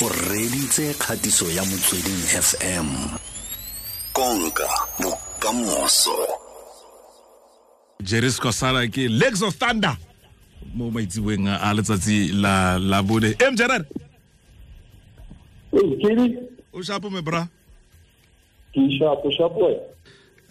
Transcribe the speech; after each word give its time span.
o 0.00 0.08
reditse 0.08 0.94
kgatiso 0.94 1.50
ya 1.50 1.64
motsweding 1.64 2.22
fm 2.42 2.86
konka 4.12 4.68
bokamoso. 5.02 6.14
Jerry 8.02 8.30
scosala 8.30 8.86
ke 8.86 9.08
legs 9.08 9.42
of 9.42 9.58
thunder 9.58 9.96
mo 10.74 10.90
maitsiweng 10.90 11.48
a 11.50 11.74
letsatsi 11.74 12.30
la 12.32 12.78
la 12.78 13.02
bone. 13.02 13.34
Em 13.42 13.56
jerare 13.56 13.86
o 16.72 16.82
shapo 16.82 17.10
me 17.10 17.20
bra? 17.20 17.48
Ke 18.74 18.82
shapo 18.98 19.30
shapo. 19.34 19.66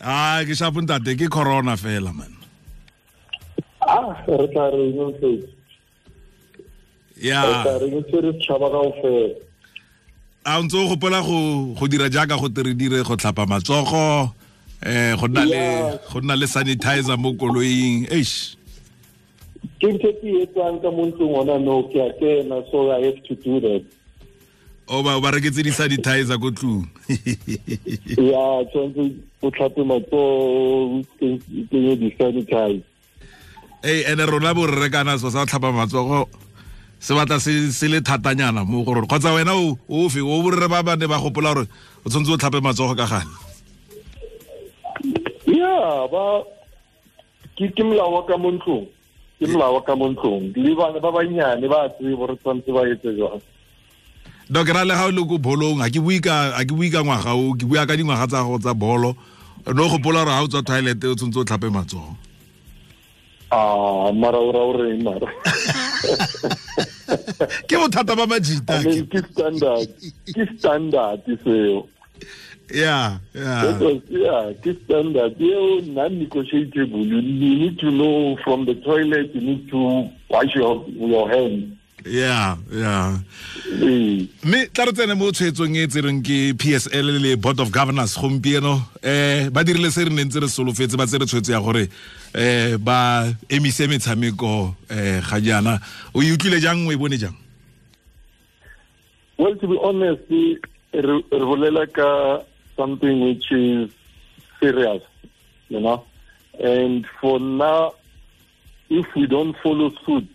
ah 0.02 0.43
ke 0.43 0.55
shapo 0.55 0.82
ntate 0.82 1.16
ke 1.16 1.29
corona 1.32 1.77
fela 1.77 2.11
man. 2.11 2.36
Ah, 3.79 4.11
re 4.27 4.48
tla 4.52 4.70
re 4.75 4.91
no 4.91 5.16
a 10.47 10.59
o 10.59 10.63
ntse 10.63 10.77
o 10.77 10.88
gopola 10.88 11.21
go 11.21 11.73
go 11.76 11.88
dira 11.88 12.09
jaaka 12.09 12.38
go 12.40 12.48
tere 12.49 12.73
dire 12.73 13.03
go 13.03 13.16
tlhapa 13.16 13.45
matsogo 13.45 14.31
eh 14.81 15.16
go 15.20 15.27
nna 15.27 15.43
le 15.45 15.99
go 16.13 16.20
nna 16.21 16.35
le 16.40 16.48
sanitizer 16.48 17.17
mo 17.17 17.34
koloing. 17.34 18.07
Eish. 18.12 18.55
Ke 19.81 19.91
ntse 19.91 20.13
ke 20.21 20.48
etsang 20.48 20.80
ka 20.80 20.88
mo 20.91 21.05
ntlong 21.12 21.35
ona 21.43 21.59
no 21.59 21.84
ke 21.91 21.99
a 21.99 22.13
kena 22.21 22.63
so 22.71 22.91
I 22.91 23.02
have 23.12 23.20
to 23.27 23.35
do 23.35 23.59
that. 23.59 23.84
o 24.88 25.04
ba 25.04 25.20
ba 25.20 25.31
reketse 25.35 25.63
di 25.63 25.71
sanitizer 25.71 26.40
go 26.40 26.48
tlung 26.52 26.88
Ya, 28.31 28.63
tshwanetse 28.71 29.20
o 29.43 29.52
tlhape 29.52 29.84
matsogo, 29.84 31.04
ke 31.20 31.27
ke 31.68 31.95
di-sanitize. 31.99 32.84
ei 33.84 34.04
ene 34.07 34.23
rona 34.26 34.54
bo 34.55 34.65
re 34.65 34.88
rekana 34.88 35.20
so 35.20 35.29
sa 35.29 35.43
tlhapa 35.45 35.71
matsogo 35.76 36.29
se 36.99 37.13
batla 37.13 37.39
se 37.39 37.87
le 37.87 38.01
thatanyana 38.01 38.65
mo 38.65 38.83
go 38.83 38.93
rona 38.93 39.07
kgotsa 39.07 39.33
wena 39.33 39.53
o 39.55 39.77
o 39.89 40.09
fe 40.09 40.21
o 40.21 40.41
borere 40.41 40.67
ba 40.67 40.83
bane 40.83 41.07
ba 41.07 41.17
gopola 41.20 41.53
gore 41.53 41.67
o 42.05 42.09
tshwanetse 42.09 42.33
o 42.33 42.37
tlhape 42.37 42.61
matsogo 42.61 42.95
ka 42.95 43.05
gale 43.05 43.48
Ya, 45.48 46.05
ba 46.12 46.43
ke 47.55 47.71
ke 47.71 47.81
molao 47.81 48.20
wa 48.20 48.21
ka 48.27 48.35
mo 48.37 48.51
ntlong. 48.51 48.85
Ke 49.39 49.45
molao 49.48 49.79
ka 49.81 49.95
mo 49.95 50.12
ntlong. 50.12 50.51
Le 50.54 50.76
bana 50.76 50.99
ba 50.99 51.09
banyane 51.09 51.65
ba 51.65 51.87
tsebe 51.95 52.13
gore 52.13 52.35
tshwanetse 52.37 52.71
ba 52.76 52.81
etse 52.84 53.09
jwang. 53.15 53.41
ke 54.51 54.71
ra 54.76 54.84
le 54.84 54.93
ga 54.93 55.07
o 55.07 55.11
le 55.15 55.23
ko 55.23 55.37
bolong 55.39 55.79
ga 55.79 55.89
ke 55.89 55.99
bue 56.04 56.20
ka 56.20 57.01
ngwaga 57.01 57.32
o 57.34 57.55
ke 57.55 57.65
bua 57.65 57.87
ka 57.87 57.95
dingwaga 57.95 58.27
tsa 58.27 58.43
go 58.43 58.59
tsa 58.59 58.73
bolo 58.73 59.15
no 59.65 59.89
gopola 59.89 60.23
gore 60.23 60.35
ga 60.35 60.43
o 60.43 60.48
tswa 60.48 60.61
toilet 60.63 61.04
o 61.04 61.15
tshwanetse 61.15 61.39
o 61.39 61.48
tlhape 61.48 61.67
matsogo 61.71 62.13
a 63.51 64.11
mara 64.11 64.39
ora 64.39 64.59
ore 64.59 64.91
mara. 65.00 65.28
ke 67.67 67.75
bothata 67.78 68.16
ba 68.16 68.25
majita 68.28 68.79
I 68.79 68.84
mean, 68.84 69.07
ke 69.07 69.19
standard. 69.31 69.88
Ke 70.34 70.44
standard 70.59 71.23
seo. 71.44 71.88
yeah 72.69 73.17
yeah 73.34 73.72
Because, 73.72 74.01
yeah, 74.09 74.51
ke 74.63 74.75
standard. 74.85 75.39
You 75.39 75.81
non-negotiable. 75.81 77.06
You, 77.06 77.19
you 77.19 77.56
need 77.63 77.79
to 77.79 77.91
know 77.91 78.38
from 78.44 78.66
the 78.66 78.75
toilet, 78.75 79.34
you 79.34 79.41
need 79.41 79.69
to 79.69 80.09
wash 80.29 80.53
your, 80.56 80.84
your 80.89 81.29
hands. 81.29 81.73
Yeah 82.06 82.57
yeah. 82.72 83.17
Eh, 83.81 84.28
mme 84.44 84.67
tla 84.73 84.85
re 84.85 84.94
tsene 84.94 85.16
mo 85.16 85.31
tshwetsong 85.31 85.75
e 85.75 85.88
tsereng 85.88 86.22
ke 86.23 86.53
psl 86.57 87.17
le 87.19 87.35
board 87.35 87.59
of 87.59 87.72
governors 87.72 88.17
gompieno. 88.17 88.81
Eh 89.01 89.50
ba 89.50 89.63
dirile 89.63 89.91
se 89.91 90.06
re 90.06 90.13
neng 90.13 90.29
tse 90.29 90.39
re 90.39 90.47
solofetse 90.47 90.97
ba 90.97 91.07
tsere 91.07 91.25
tshwetso 91.25 91.51
ya 91.51 91.59
gore 91.59 91.89
eh 92.34 92.78
ba 92.78 93.25
emise 93.50 93.88
metshameko 93.88 94.75
eh 94.89 95.22
ga 95.22 95.41
jaana. 95.41 95.79
O 96.13 96.22
e 96.22 96.31
utlwile 96.31 96.62
jang 96.62 96.88
o 96.88 96.91
e 96.91 96.95
bone 96.95 97.17
jang? 97.17 97.35
Well, 99.38 99.56
to 99.56 99.67
be 99.67 99.78
honest, 99.84 100.23
re 100.29 101.22
bolela 101.29 101.85
ka 101.94 102.41
something 102.75 103.22
which 103.22 103.51
is 103.51 103.91
serious, 104.59 105.03
you 105.69 105.79
know. 105.79 106.06
And 106.59 107.06
for 107.22 107.39
now, 107.39 107.93
if 108.89 109.05
we 109.16 109.27
don't 109.27 109.55
follow 109.61 109.91
suit 110.05 110.27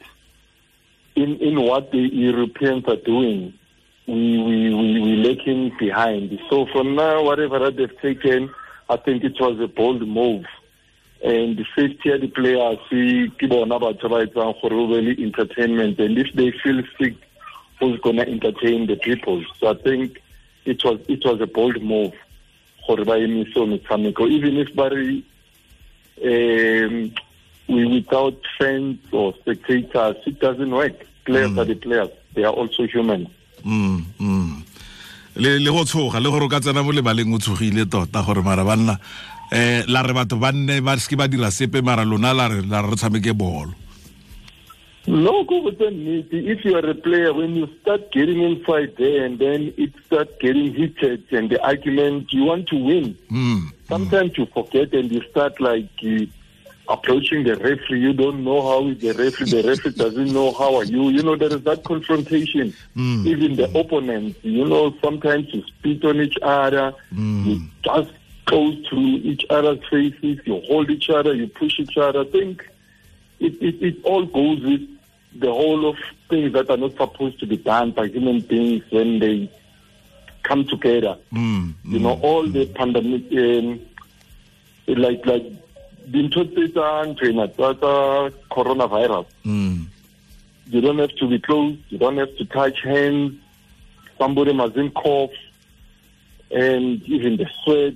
in 1.15 1.37
in 1.39 1.61
what 1.61 1.91
the 1.91 1.99
Europeans 1.99 2.85
are 2.87 2.97
doing, 2.97 3.53
we 4.07 4.39
we 4.39 4.75
we 4.75 5.01
we 5.01 5.17
lacking 5.17 5.73
behind. 5.79 6.39
So 6.49 6.67
for 6.67 6.85
now, 6.85 7.23
whatever 7.23 7.71
they've 7.71 8.01
taken, 8.01 8.51
I 8.89 8.97
think 8.97 9.25
it 9.25 9.39
was 9.41 9.61
a 9.61 9.69
bold 9.69 10.07
move. 10.07 10.45
And 11.25 11.57
the 11.57 11.65
safety 11.77 12.11
of 12.11 12.21
the 12.21 12.27
players, 12.29 12.79
see, 12.91 13.29
ho 13.29 13.67
be 14.77 15.25
entertainment. 15.25 16.01
And 16.01 16.19
if 16.19 16.33
they 16.33 16.51
feel 16.51 16.83
sick, 16.99 17.15
who's 17.79 18.01
going 18.01 18.17
to 18.17 18.29
entertain 18.29 18.87
the 18.89 18.97
people? 18.97 19.45
So 19.61 19.69
I 19.69 19.75
think 19.75 20.21
it 20.65 20.83
was 20.85 20.99
it 21.09 21.25
was 21.25 21.41
a 21.41 21.47
bold 21.47 21.81
move. 21.81 22.13
Even 22.89 24.57
if 24.57 24.75
ba 24.75 24.91
re 24.91 25.25
um, 26.25 27.15
we 27.69 27.87
without 27.87 28.35
fans 28.59 28.99
or 29.13 29.35
spectators, 29.41 30.17
it 30.27 30.39
doesn't 30.41 30.71
work. 30.71 30.95
Players 31.25 31.57
are 31.57 31.65
the 31.65 31.75
players. 31.75 32.11
They 32.35 32.45
are 32.45 32.53
also 32.53 32.87
human. 32.87 33.29
mm 33.65 34.03
mm 34.19 34.63
le 35.37 35.59
le 35.59 35.71
go 35.71 35.85
tshoga 35.85 36.21
le 36.21 36.29
gore 36.31 36.45
o 36.45 36.49
ka 36.49 36.61
tsena 36.61 36.83
mo 36.83 36.93
lebaleng 36.93 37.33
o 37.35 37.39
tshogile 37.39 37.87
tota 37.89 38.23
gore 38.27 38.43
mara 38.43 38.65
banna 38.65 38.99
eh 39.53 39.85
la 39.87 40.03
re 40.03 40.13
batho 40.13 40.37
ba 40.37 40.51
nne 40.53 40.83
ba 40.83 40.99
ske 40.99 41.17
ba 41.17 41.29
dira 41.29 41.51
sepe 41.51 41.81
mara 41.81 42.05
lona 42.05 42.35
la 42.35 42.49
re 42.49 42.61
la 42.67 42.81
re 42.83 42.97
tshameke 42.97 43.33
bolo 43.33 43.73
No, 45.07 45.43
go 45.43 45.61
with 45.63 45.79
the 45.79 45.91
need. 45.91 46.29
If 46.31 46.65
you 46.65 46.77
are 46.77 46.89
a 46.89 46.95
player, 46.95 47.35
when 47.35 47.57
you 47.57 47.69
start 47.81 48.13
getting 48.13 48.41
in 48.41 48.59
inside 48.59 48.95
there 48.97 49.25
and 49.25 49.37
then 49.37 49.75
it 49.77 49.91
starts 50.07 50.31
getting 50.41 50.73
heated 50.73 51.25
and 51.33 51.51
the 51.51 51.61
argument, 51.67 52.33
you 52.33 52.45
want 52.45 52.69
to 52.69 52.77
win. 52.77 53.17
mm 53.29 53.73
Sometimes 53.89 54.39
you 54.39 54.47
forget 54.55 54.95
and 54.95 55.11
you 55.11 55.21
start 55.31 55.61
like 55.61 55.91
uh, 56.05 56.25
approaching 56.89 57.45
the 57.45 57.57
referee. 57.57 58.01
You 58.01 58.13
don't 58.13 58.45
know 58.45 58.63
how 58.63 58.89
is 58.89 58.99
the 59.01 59.13
referee. 59.13 59.51
The 59.51 59.69
referee 59.69 59.93
doesn't 59.97 60.33
know 60.33 60.53
how 60.53 60.77
are 60.77 60.85
you. 60.85 61.09
You 61.11 61.23
know, 61.23 61.37
there 61.37 61.53
is 61.53 61.63
that 61.63 61.85
confrontation. 61.85 62.75
Mm. 62.97 63.27
Even 63.27 63.57
the 63.57 63.79
opponents, 63.79 64.39
you 64.43 64.65
know, 64.67 64.95
sometimes 65.03 65.53
you 65.53 65.63
spit 65.63 66.05
on 66.05 66.21
each 66.21 66.37
other. 66.43 66.95
You 67.47 67.63
just 67.83 68.13
close 68.47 68.89
to 68.91 68.97
each 68.97 69.45
other's 69.51 69.81
faces. 69.89 70.41
You 70.45 70.61
hold 70.67 70.91
each 70.91 71.09
other. 71.11 71.35
You 71.35 71.47
push 71.49 71.79
each 71.79 71.97
other. 71.97 72.21
I 72.21 72.25
think 72.25 72.69
it, 73.41 73.55
it, 73.61 73.83
it 73.83 74.05
all 74.05 74.25
goes 74.27 74.61
with 74.63 74.89
the 75.35 75.51
whole 75.51 75.89
of 75.89 75.97
things 76.29 76.53
that 76.53 76.71
are 76.71 76.77
not 76.77 76.93
supposed 76.97 77.41
to 77.41 77.47
be 77.47 77.57
done 77.57 77.91
by 77.93 78.07
human 78.07 78.41
beings 78.41 78.85
when 78.91 79.19
they 79.19 79.51
come 80.43 80.65
together 80.67 81.17
mm 81.33 81.73
you 81.85 81.99
know 81.99 82.19
all 82.23 82.47
the 82.47 82.67
pandemic 82.67 83.23
um, 83.33 83.81
like 84.89 85.25
like 85.27 85.45
dintho 86.11 86.45
tse 86.45 86.69
tsa 86.69 87.07
nthwena 87.07 87.49
tsa 87.49 88.31
coronavirus. 88.51 89.27
Mm. 89.45 89.87
You 90.67 90.81
don't 90.81 90.99
have 90.99 91.15
to 91.17 91.29
be 91.29 91.39
close 91.39 91.77
you 91.89 91.99
don't 91.99 92.17
have 92.17 92.35
to 92.37 92.45
touch 92.45 92.83
hands. 92.83 93.35
Somebody 94.19 94.53
mustn't 94.53 94.95
cough 94.95 95.31
and 96.51 97.03
even 97.05 97.37
the 97.37 97.49
sweat 97.65 97.95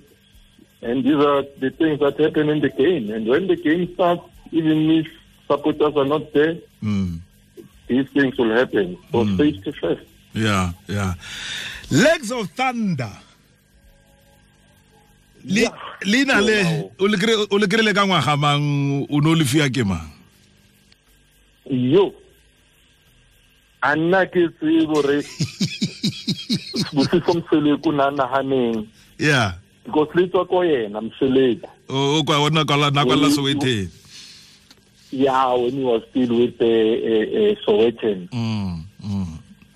and 0.83 1.05
these 1.05 1.15
are 1.15 1.43
the 1.59 1.71
things 1.71 2.01
that 2.01 2.19
happen 2.19 2.49
in 2.49 2.61
the 2.61 2.71
game. 2.71 3.11
And 3.11 3.27
when 3.27 3.47
the 3.47 3.57
game 3.57 3.93
starts 3.95 4.23
even 4.53 4.91
if 4.91 5.07
supporters 5.47 5.97
are 5.97 6.05
not 6.05 6.33
there 6.33 6.57
mm. 6.83 7.21
these 7.87 8.09
things 8.11 8.37
will 8.39 8.55
happen. 8.55 8.99
So 9.13 9.25
safety 9.37 9.73
first. 9.73 10.03
Yeah, 10.33 10.73
yeah. 10.87 11.15
Legs 11.91 12.31
of 12.31 12.51
Thunder. 12.51 13.11
Leina 15.47 16.41
le 16.41 16.91
o 16.99 17.07
le 17.07 17.17
kry- 17.17 17.47
o 17.51 17.59
le 17.59 17.67
kry-ile 17.67 17.95
ka 17.95 18.05
ngwaga 18.07 18.37
mang 18.37 19.07
o 19.09 19.21
ne 19.21 19.29
o 19.31 19.35
le 19.35 19.45
fiwa 19.45 19.69
ke 19.71 19.85
mang? 19.87 20.11
Yo 21.71 22.15
a 23.83 23.95
nna 23.97 24.27
ke 24.27 24.49
tsebo 24.59 25.03
re 25.07 25.23
bosiso 26.93 27.33
mseleku 27.39 27.93
na 27.93 28.11
naganeng 28.11 28.87
yeah 29.19 29.55
because 29.85 30.09
le 30.15 30.27
tswa 30.29 30.45
ko 30.49 30.65
yena 30.65 31.01
mseleku 31.01 31.69
o 31.89 32.23
kwa 32.25 32.39
ona 32.39 32.65
na 32.65 32.65
kwa 32.65 32.77
la 32.77 32.91
Well, 33.05 33.31
Sowetan 33.31 33.89
yeah 35.13 35.55
when 35.55 35.73
he 35.73 35.85
was 35.85 36.03
still 36.11 36.35
with 36.39 36.59
the 36.59 36.75
uh, 37.07 37.53
uh, 37.53 37.55
Sowetan 37.67 38.29
mm 38.33 38.83
mm. 39.05 39.27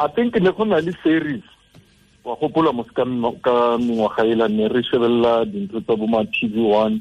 I 0.00 0.08
think 0.08 0.34
ne 0.34 0.50
go 0.50 0.64
na 0.64 0.76
le 0.80 0.92
series 1.02 1.42
wa 2.24 2.36
gopola 2.36 2.72
mo 2.72 2.84
ka 2.84 3.04
mengwaga 3.78 4.24
ela 4.24 4.48
ne 4.48 4.68
re 4.68 4.82
shebelela 4.82 5.44
dintho 5.44 5.80
tsa 5.80 5.96
bo 5.96 6.06
ma 6.06 6.24
tv 6.24 6.60
one 6.60 7.00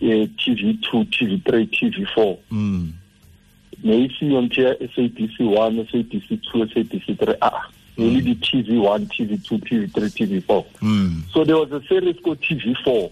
eh, 0.00 0.28
tv 0.36 0.78
two 0.82 1.04
tv 1.04 1.40
three 1.44 1.66
tv 1.66 2.06
four. 2.14 2.38
Mm. 2.50 2.92
Ne 3.84 4.04
e 4.04 4.10
seyo 4.18 4.42
ntho 4.42 4.62
ya 4.62 4.74
SABC 4.74 5.40
1 5.40 5.86
SABC 5.90 6.28
2 6.52 6.74
SABC 6.74 7.16
3 7.16 7.36
ah 7.40 7.68
only 7.98 8.20
the 8.20 8.34
TV 8.34 8.78
1 8.78 9.06
TV 9.06 9.36
2 9.36 9.58
TV 9.58 9.86
3 9.92 10.10
TV 10.10 10.40
4 10.40 10.64
mm. 10.80 11.22
So 11.32 11.44
there 11.44 11.56
was 11.56 11.72
a 11.72 11.82
series 11.88 12.16
called 12.20 12.40
TV 12.40 12.74
4 12.84 13.10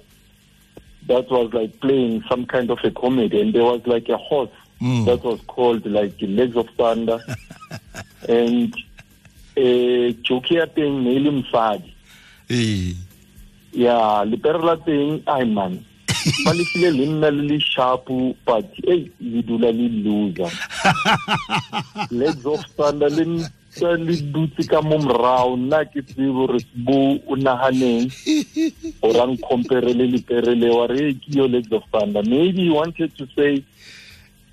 that 1.09 1.31
was 1.31 1.53
like 1.53 1.81
playing 1.81 2.23
some 2.29 2.47
kind 2.47 2.71
of 2.71 2.79
a 2.85 2.91
comedy 2.91 3.41
and 3.41 3.53
there 3.53 3.65
was 3.65 3.87
like 3.87 4.09
a 4.09 4.17
horse 4.17 4.51
Mm. 4.81 5.05
that 5.05 5.23
was 5.23 5.39
called 5.43 5.85
like 5.85 6.15
Legs 6.23 6.57
of 6.57 6.67
Thunder. 6.79 7.21
And 8.29 8.75
eh 9.57 10.15
joke 10.23 10.55
ya 10.55 10.67
teng 10.67 11.03
ne 11.05 11.19
le 11.19 11.31
mosadi. 11.31 11.93
Ee. 12.51 12.95
Ya 13.73 14.25
lepere 14.25 14.63
la 14.63 14.77
teng 14.77 15.23
ai 15.27 15.45
man. 15.45 15.79
Ba 16.45 16.53
le 16.53 16.65
file 16.65 16.91
le 16.91 17.07
nna 17.07 17.31
le 17.31 17.43
le 17.51 17.59
sharpo 17.61 18.35
but 18.47 18.67
ei 18.87 19.11
le 19.21 19.43
dula 19.43 19.71
le 19.73 19.89
loser. 20.05 20.51
Legs 22.11 22.45
of 22.45 22.61
thunder 22.77 23.11
le 23.11 23.25
ntse 23.25 23.91
le 23.97 24.15
dutse 24.33 24.67
ka 24.69 24.83
mo 24.83 24.99
morao. 24.99 25.57
Nna 25.57 25.85
ke 25.89 26.03
tsebe 26.03 26.33
gore 26.33 26.61
bo 26.75 26.99
o 27.27 27.37
naganeng 27.37 28.11
gore 29.01 29.21
a 29.25 29.27
ncompare 29.27 29.95
le 29.95 30.07
lepere 30.13 30.55
le 30.55 30.69
wa 30.71 30.87
re 30.87 31.15
ke 31.15 31.39
yo 31.39 31.47
legs 31.47 31.73
of 31.73 31.83
thunder 31.93 32.23
maybe 32.23 32.69
he 32.69 32.71
wanted 32.71 33.11
to 33.17 33.27
say 33.37 33.63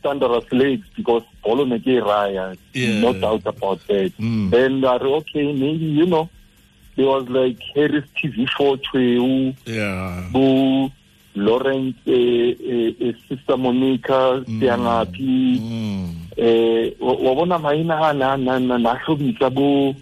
thunderous 0.04 0.46
legs 0.52 0.86
because 0.96 1.24
bolo 1.44 1.66
ne 1.66 1.80
ke 1.80 2.00
raya 2.02 2.56
no 3.02 3.14
doubt 3.14 3.46
about 3.46 3.80
that. 3.88 4.12
Mm. 4.20 4.50
then 4.52 4.86
I 4.86 4.98
re 4.98 5.10
okay 5.22 5.52
maybe 5.54 5.86
you 5.86 6.06
know 6.06 6.30
there 6.96 7.08
was 7.08 7.28
like 7.30 7.62
Harris 7.76 8.06
TV4 8.18 8.82
Chweu 8.86 9.56
yeah. 9.66 10.30
Bo 10.32 10.92
Lawrence 11.36 11.98
eh, 12.08 12.56
eh, 12.58 12.94
eh, 13.00 13.14
Sister 13.30 13.58
Monica 13.58 14.44
mm. 14.48 14.64
eh 16.38 16.92
wa 17.00 17.14
wa 17.14 17.36
bona 17.36 17.60
maina 17.60 18.14
na 18.14 18.36
na 18.36 18.60
na 18.60 18.78
na 18.78 18.96
hlobisa 18.96 19.50
bo 19.54 19.96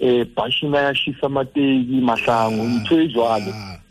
eh 0.00 0.24
bashina 0.36 0.78
ya 0.78 0.94
shisa 0.94 1.28
mateki 1.28 2.00
mahlangu 2.02 2.64
ntho 2.68 3.00
e 3.00 3.08
jwalo. 3.08 3.46
Yeah 3.46 3.83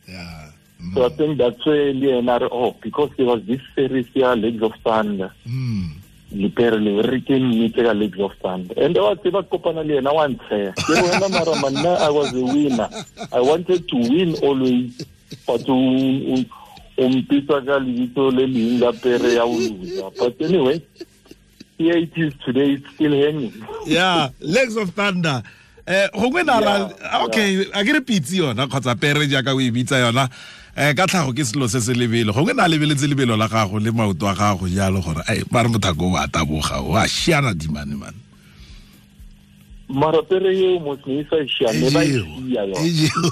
mm. 0.84 0.94
so 0.94 1.06
I 1.06 1.10
think 1.10 1.38
that's 1.38 1.66
where 1.66 1.94
le 1.94 2.08
yena 2.22 2.36
a 2.36 2.40
re 2.40 2.48
oh 2.52 2.76
because 2.82 3.10
there 3.18 3.26
was 3.26 3.42
this 3.46 3.62
series 3.76 4.08
here, 4.14 4.36
Legs 4.36 4.62
of 4.64 4.74
Thunder 4.84 5.32
Mm. 5.48 5.90
le 6.34 6.50
re 7.04 7.22
ka 7.22 7.94
legs 7.94 8.20
of 8.20 8.32
thunder 8.42 8.74
and 8.78 8.98
wa 8.98 9.14
tseba 9.16 9.44
kopana 9.44 9.84
le 9.86 9.96
yena 10.02 10.12
wa 10.14 10.28
ntsheya 10.28 10.74
ke 10.74 10.94
wena 10.98 11.30
mara 11.30 11.56
manna 11.62 11.94
i 12.02 12.10
was 12.10 12.34
a 12.34 12.42
winner. 12.42 12.90
I 13.32 13.40
wanted 13.40 13.88
to 13.88 13.96
win 13.98 14.34
always 14.42 14.98
but 15.46 15.62
o- 15.70 16.46
mpitsa 16.98 17.62
ka 17.66 17.78
lebitso 17.80 18.32
le 18.32 18.48
leng 18.48 18.80
la 18.82 18.92
pere 18.92 19.34
ya 19.36 19.44
o 19.46 19.54
loser 19.54 20.10
but 20.18 20.42
anyway 20.42 20.82
here 21.78 21.98
it 21.98 22.18
is 22.18 22.34
today 22.46 22.74
it's 22.74 22.90
still 22.96 23.12
hanging. 23.14 23.54
Yeah 23.86 24.30
legs 24.42 24.76
of 24.76 24.90
thunder. 24.92 25.44
Eh 25.86 26.08
gongwe 26.14 26.44
nara 26.46 26.90
okay 27.26 27.62
a 27.74 27.84
ke 27.86 27.94
re 27.94 28.02
pitse 28.02 28.38
yona 28.42 28.66
kgotsa 28.68 28.96
pere 29.00 29.28
jaaka 29.28 29.54
o 29.54 29.60
e 29.62 29.70
bitsa 29.70 30.02
yona 30.02 30.30
eh 30.76 30.94
ka 30.98 31.06
tlhago 31.06 31.34
ke 31.34 31.46
selo 31.46 31.68
se 31.68 31.80
se 31.82 31.94
lebelo. 31.94 32.34
Gongwe 32.34 32.54
na 32.54 32.68
lebeletse 32.68 33.08
lebelo 33.08 33.38
la 33.38 33.48
gago 33.48 33.80
le 33.80 33.92
maoto 33.92 34.28
a 34.28 34.34
gago 34.34 34.68
jalo 34.68 35.02
gore 35.02 35.22
ai 35.28 35.44
mare 35.52 35.70
mothako 35.70 36.12
o 36.12 36.18
a 36.18 36.28
taboga 36.28 36.82
o 36.82 36.96
a 36.96 37.06
šiana 37.06 37.54
dimane 37.54 37.96
mane? 37.96 38.18
Mara 39.90 40.24
pere 40.24 40.50
eo 40.50 40.80
motho 40.80 41.12
e 41.12 41.24
sa 41.30 41.38
e 41.38 41.46
ba 41.94 42.02
e 42.02 42.18
šia 42.50 42.66
ejeo. 42.82 43.30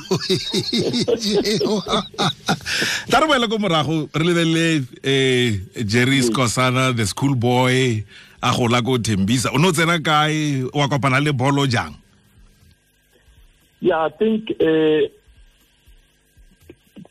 tla 3.10 3.20
re 3.20 3.26
boele 3.28 3.48
ko 3.50 3.58
morago 3.58 4.10
re 4.14 4.24
lebelele 4.24 4.86
um 5.02 5.88
jerry 5.88 6.22
scosana 6.22 6.96
the 6.96 7.06
school 7.08 7.34
boy 7.34 8.04
a 8.44 8.52
gola 8.54 8.82
ko 8.84 9.00
thembisa. 9.00 9.50
O 9.54 9.58
ne 9.58 9.68
o 9.68 9.72
tsena 9.72 9.98
kae? 9.98 10.70
Wa 10.74 10.88
kopana 10.88 11.20
le 11.20 11.34
bolo 11.34 11.66
jang? 11.66 11.98
Yeah 13.82 14.06
i 14.06 14.10
think 14.10 14.52
eh 14.62 15.10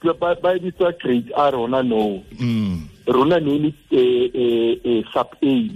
ba 0.02 0.54
e 0.56 0.72
grade 0.98 1.30
a 1.36 1.50
rona 1.50 1.82
no 1.82 2.22
mm. 2.38 2.78
rona 3.06 3.38
ne 3.40 3.58
le 3.58 3.72
eh, 3.92 4.30
eh, 4.34 4.78
eh, 4.84 5.02
sub 5.12 5.28
A 5.42 5.70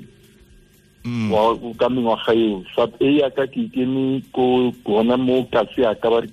Mm. 1.04 1.28
ka 1.76 1.88
mengwaga 1.88 2.32
eo 2.32 2.64
sub 2.74 2.94
A 2.98 3.04
ya 3.04 3.28
ka 3.30 3.44
ke 3.46 3.68
kene 3.68 4.22
ko 4.32 4.72
bona 4.86 5.18
mo 5.18 5.44
kase 5.52 5.82
ya 5.84 5.92
ka 5.94 6.08
ba 6.08 6.20
re 6.24 6.28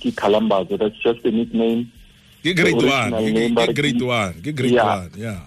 ke 0.00 0.08
Kalambazo 0.16 0.78
that's 0.78 0.96
just 1.04 1.20
a 1.26 1.30
nickname 1.30 1.84
ke 2.42 2.56
grade 2.56 2.80
one 2.80 3.12
ke- 3.12 3.74
grade 3.76 4.00
one 4.00 4.32
ke 4.40 4.56
grade 4.56 4.72
Yeah. 4.72 4.96
one 5.04 5.10
yeah 5.20 5.40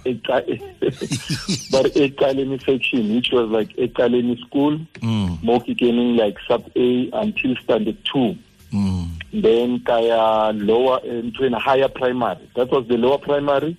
but 1.73 1.89
Ekaleni 1.97 2.61
section 2.69 3.15
which 3.15 3.31
was 3.33 3.49
like 3.49 3.73
Ekaleni 3.75 4.37
school 4.45 4.77
mm. 5.01 5.41
mo 5.41 5.57
ke 5.59 5.73
keneng 5.73 6.13
like 6.21 6.37
sub 6.47 6.61
A 6.77 7.09
until 7.25 7.55
standard 7.65 7.97
2 8.13 8.37
Mm. 8.73 9.05
Then 9.41 9.79
kaya 9.79 10.53
lower 10.53 10.99
into 11.05 11.45
a 11.45 11.59
higher 11.59 11.89
primary 11.89 12.45
that 12.55 12.69
was 12.71 12.85
the 12.87 12.97
lower 12.97 13.17
primary 13.17 13.75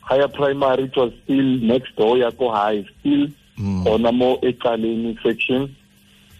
higher 0.00 0.28
primary 0.28 0.84
it 0.84 0.96
was 0.96 1.12
still 1.24 1.44
next 1.60 1.94
door 1.96 2.16
ya 2.18 2.30
ko 2.30 2.50
high 2.50 2.84
still 3.00 3.28
Mm. 3.54 3.86
ona 3.86 4.10
mo 4.12 4.34
ecaleni 4.42 5.14
section 5.22 5.70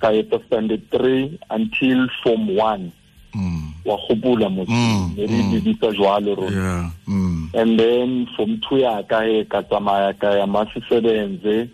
ka 0.03 0.11
eta 0.11 0.41
standard 0.51 0.83
3 0.91 1.39
until 1.51 2.09
form 2.25 2.49
1 2.59 2.91
Mm. 3.35 3.71
wa 3.87 3.97
khopula 4.07 4.51
mo 4.51 4.65
Mm, 4.67 5.15
ne 5.17 5.23
re 5.27 5.39
mm. 5.43 5.51
di 5.51 5.59
bitsa 5.63 5.93
jwalo 5.95 6.35
rona 6.35 6.51
yeah 6.59 6.91
mm. 7.07 7.51
and 7.55 7.79
then 7.79 8.27
form 8.37 8.59
2 8.67 8.81
ya 8.83 9.03
ka 9.07 9.23
he 9.23 9.45
ka 9.47 9.63
tsamaya 9.63 10.11
ka 10.19 10.35
ya 10.35 10.47
masisebenze 10.47 11.69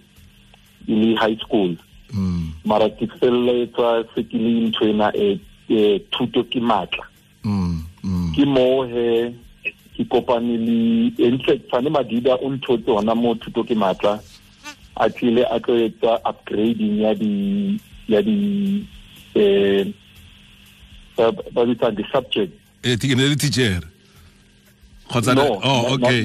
ile 0.88 1.16
high 1.16 1.36
school 1.40 1.72
Mm. 2.12 2.52
mara 2.64 2.88
ke 2.90 3.06
feleletsa 3.20 4.04
se 4.14 4.20
ke 4.26 4.34
le 4.36 4.66
ntwena 4.69 5.08
e 5.16 5.38
e 5.70 5.99
thuto 6.11 6.43
ke 6.44 6.61
matla 6.61 7.05
Mm. 7.44 7.82
Mm. 8.05 8.32
ke 8.37 8.44
mo 8.44 8.84
he 8.84 9.32
ke 9.96 10.05
kopane 10.12 10.56
le 10.61 10.76
entle 11.26 11.56
fact 11.70 11.88
madida 11.90 12.34
o 12.37 12.50
nthotse 12.50 12.90
hona 12.90 13.14
mo 13.14 13.34
thuto 13.34 13.64
ke 13.64 13.75
matla 13.75 14.20
a 14.96 15.08
tlile 15.08 15.44
a 15.49 15.56
tlo 15.61 15.76
etsa 15.87 16.20
upgrading 16.31 17.00
ya 17.00 17.14
di 17.14 17.32
ya 18.08 18.20
di 18.22 18.37
eh 19.34 19.87
ba 21.55 21.64
bitsa 21.67 21.90
di 21.96 22.05
subject 22.12 22.52
e 22.82 22.96
ke 22.96 23.14
ne 23.17 23.28
le 23.28 23.37
teacher 23.37 23.81
kgotsa 25.08 25.32
oh 25.38 25.94
okay 25.96 26.25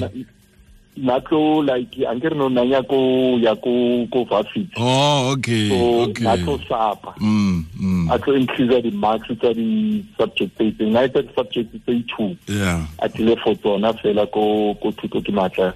na- 0.96 1.14
na 1.14 1.20
tlo 1.20 1.62
like 1.66 1.96
ankere 2.08 2.36
no 2.36 2.48
nanya 2.48 2.82
ko 2.88 3.36
ya 3.38 3.54
ko 3.54 4.06
ko 4.12 4.24
varsity 4.24 4.70
oh 4.76 5.32
okay 5.32 5.68
so 5.68 6.02
okay. 6.02 6.24
na 6.24 6.36
tlo 6.36 6.58
sapa 6.68 7.14
mm. 7.20 7.64
Mm. 7.80 8.10
a 8.10 8.18
tlo 8.18 8.36
increase 8.36 8.82
di 8.82 8.90
marks 8.90 9.28
tsa 9.38 9.52
di 9.54 10.04
subject 10.18 10.54
tse 10.56 10.64
itseng. 10.72 10.92
Na 10.92 11.06
subject 11.34 11.74
tse 11.84 12.04
two. 12.16 12.36
Yeah. 12.46 12.86
A 12.98 13.08
tlile 13.08 13.36
for 13.42 13.54
tsona 13.54 13.92
fela 14.00 14.26
ko 14.30 14.74
ko 14.80 14.90
thuto 14.92 15.20
ke 15.24 15.32
matla. 15.32 15.74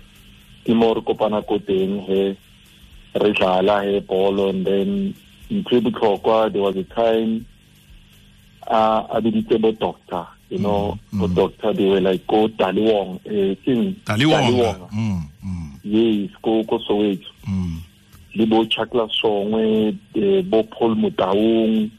Ke 0.64 0.74
mo 0.74 0.94
re 0.94 1.00
kopana 1.00 1.42
ko 1.46 1.58
teng 1.58 2.00
he 2.06 2.36
re 3.14 3.32
dlala 3.32 3.84
he 3.84 4.00
bolo 4.00 4.48
and 4.48 4.66
then 4.66 5.14
ntho 5.50 5.76
e 5.76 5.80
botlhokwa 5.80 6.52
there 6.52 6.62
was 6.62 6.76
a 6.76 6.84
time 6.84 7.44
uh, 8.68 9.02
a 9.10 9.20
biditse 9.20 9.60
bo 9.60 9.72
doctor 9.72 10.26
you 10.50 10.58
know 10.58 10.98
bo 11.12 11.26
doctor 11.28 11.72
they 11.72 11.86
were 11.88 12.00
like 12.00 12.26
ko 12.26 12.48
taliwong 12.58 13.20
eh 13.24 13.54
keng 13.64 13.94
taliwonga 14.04 14.88
mm. 14.92 15.22
Mm. 15.44 15.70
yes 15.84 16.30
go 16.42 16.64
ko 16.64 16.78
soweto 16.78 17.26
Mm. 17.48 17.78
le 18.34 18.46
bo 18.46 18.64
chakla 18.64 19.08
songwe 19.20 19.94
eh, 20.14 20.42
bo 20.42 20.62
paul 20.62 20.94
motaung 20.94 21.90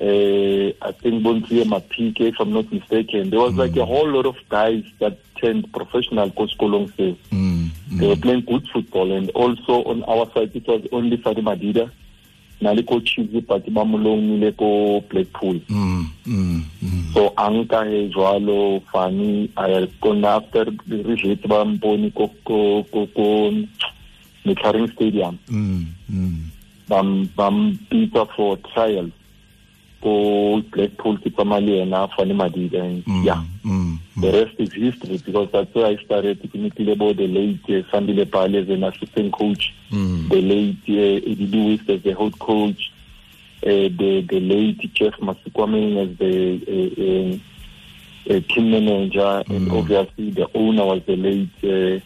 uh, 0.00 0.72
I 0.82 0.92
think 1.02 1.22
Bonsie 1.22 1.64
Mapike, 1.64 2.20
if 2.22 2.40
I'm 2.40 2.52
not 2.52 2.72
mistaken. 2.72 3.30
There 3.30 3.38
was 3.38 3.54
like 3.54 3.76
a 3.76 3.84
whole 3.84 4.08
lot 4.08 4.26
of 4.26 4.36
guys 4.48 4.82
that 4.98 5.18
turned 5.36 5.70
professional 5.72 6.30
coach 6.30 6.56
Kolong 6.58 6.88
says. 6.96 7.14
Mm. 7.30 7.70
They 7.90 8.06
were 8.08 8.16
playing 8.16 8.40
good 8.46 8.66
football 8.72 9.12
and 9.12 9.30
also 9.30 9.84
on 9.84 10.02
our 10.04 10.26
side 10.32 10.50
it 10.56 10.66
was 10.66 10.82
only 10.92 11.18
Fani 11.18 11.42
Madida. 11.42 11.90
Nale 12.62 12.82
ko 12.86 13.00
Chizi 13.00 13.42
Pati 13.46 13.70
ba 13.70 13.84
nile 13.84 14.52
ko 14.52 15.00
Blackpool. 15.10 15.60
Mm. 15.68 16.06
Mm. 16.26 16.62
Mm. 16.82 17.12
So 17.12 17.30
Anka 17.36 17.84
he 17.90 18.08
jwalo 18.08 18.80
Fani 18.92 19.50
I 19.56 19.88
gone 20.00 20.24
after 20.24 20.64
re 20.64 21.02
result 21.02 21.42
ba 21.48 21.64
mponi 21.64 22.14
ko 22.14 22.30
ko 22.44 22.84
ko 22.92 23.06
ko 23.14 23.50
Mekharing 24.46 24.88
Stadium. 24.94 25.38
Mm. 25.50 25.86
Mm. 26.10 26.38
bam 26.88 27.28
bam 27.36 27.78
pizza 27.90 28.26
for 28.36 28.56
trials 28.74 29.10
ko 30.02 30.60
Blackpool 30.72 31.16
ke 31.18 31.30
tsamaya 31.30 31.84
yena 31.86 32.08
Fani 32.16 32.34
Madida 32.34 32.82
and 32.82 33.04
Mm. 33.04 33.24
yeah 33.24 33.42
Mm. 33.64 33.98
the 34.20 34.30
rest 34.32 34.54
is 34.58 34.72
history 34.72 35.18
because 35.24 35.48
that's 35.52 35.72
where 35.74 35.86
I 35.86 35.96
started 36.04 36.42
meetile 36.52 36.98
bo 36.98 37.12
the 37.12 37.26
late 37.28 37.62
uh, 37.68 37.82
Sandile 37.90 38.26
Pale 38.30 38.56
as 38.62 38.68
an 38.68 38.82
assistant 38.84 39.32
coach 39.32 39.72
Mm. 39.92 40.28
the 40.28 40.40
late 40.40 40.84
uh, 40.88 41.30
Eddie 41.30 41.46
Lewis 41.46 41.80
as 41.88 42.02
the 42.02 42.12
head 42.14 42.38
coach 42.38 42.90
uh, 43.64 43.88
the 44.00 44.24
the 44.28 44.40
late 44.40 44.80
Jeff 44.94 45.14
Masikwameng 45.20 45.96
as 46.02 46.18
the 46.18 46.34
uh, 46.74 48.34
uh, 48.34 48.36
uh, 48.36 48.40
team 48.50 48.70
manager 48.72 49.42
and 49.48 49.68
Mm. 49.70 49.78
obviously 49.78 50.30
the 50.30 50.48
owner 50.54 50.84
was 50.84 51.02
the 51.06 51.16
late 51.16 51.58
uh, 51.64 52.00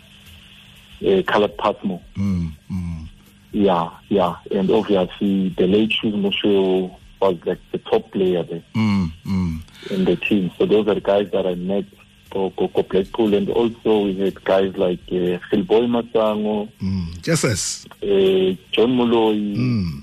uh, 1.08 1.22
Caleb 1.30 1.56
Pasmo 1.56 2.00
Mm. 2.16 2.52
Mm. 2.70 3.08
yeah, 3.52 3.88
yeah, 4.10 4.34
and 4.50 4.70
obviously 4.70 5.48
the 5.56 5.66
late 5.66 5.92
Shoes 5.92 6.14
Moshoeu 6.14 6.90
was 7.28 7.38
like 7.46 7.60
the 7.72 7.78
top 7.78 8.10
player 8.12 8.42
there 8.42 8.62
Mm. 8.74 9.10
Mm. 9.26 9.60
in 9.90 10.04
the 10.04 10.16
team. 10.16 10.50
So 10.58 10.66
those 10.66 10.86
are 10.88 10.94
the 10.94 11.00
guys 11.00 11.30
that 11.32 11.46
I 11.46 11.54
met 11.54 11.84
for 12.32 12.50
Coco 12.52 12.82
Blackpool, 12.82 13.34
and 13.34 13.48
also 13.50 14.04
we 14.06 14.18
had 14.18 14.42
guys 14.44 14.76
like 14.76 15.00
uh, 15.12 15.38
Philboy 15.50 15.86
Masango, 15.86 16.68
Mm. 16.82 17.22
Jesus. 17.22 17.86
uh, 18.02 18.56
John 18.72 18.90
Moloi, 18.96 19.54
Mm. 19.56 20.02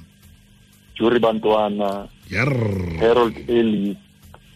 Juri 0.95 1.19
Bantwana, 1.19 2.07
Yarr. 2.29 2.97
Harold 2.99 3.35
Ellis, 3.49 3.97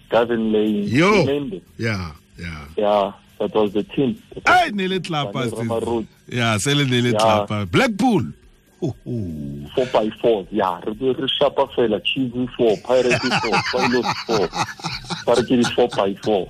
Gavin 0.09 0.51
Lane. 0.51 0.87
Yo. 0.87 1.13
You 1.15 1.25
named 1.25 1.53
it. 1.53 1.63
Yeah, 1.77 2.11
yeah. 2.39 2.65
Yeah, 2.77 3.11
that 3.39 3.53
was 3.53 3.73
the 3.73 3.83
team. 3.83 4.15
Ay 4.45 4.69
ne 4.73 4.87
le 4.87 4.99
tlapa. 4.99 5.33
Bane 5.33 5.51
Roma 5.51 5.79
Road. 5.79 6.07
Yeah, 6.29 6.57
se 6.59 6.73
le 6.73 6.85
ne 6.85 7.01
le 7.01 7.09
Yeah. 7.11 7.19
tlapa. 7.19 7.65
Blackpool. 7.69 8.31
Four 8.79 9.85
by 9.91 10.09
four, 10.21 10.47
yeah. 10.51 10.79
Re 10.85 10.93
be 10.93 11.11
re 11.13 11.27
shapa 11.27 11.67
fela, 11.75 12.03
cheesy 12.03 12.47
four, 12.55 12.77
pirates 12.77 13.17
four, 13.39 13.61
pilots 13.71 14.13
four. 14.25 14.49
But 15.25 15.39
it 15.39 15.51
is 15.59 15.67
four 15.71 15.87
by 15.89 16.13
four. 16.15 16.47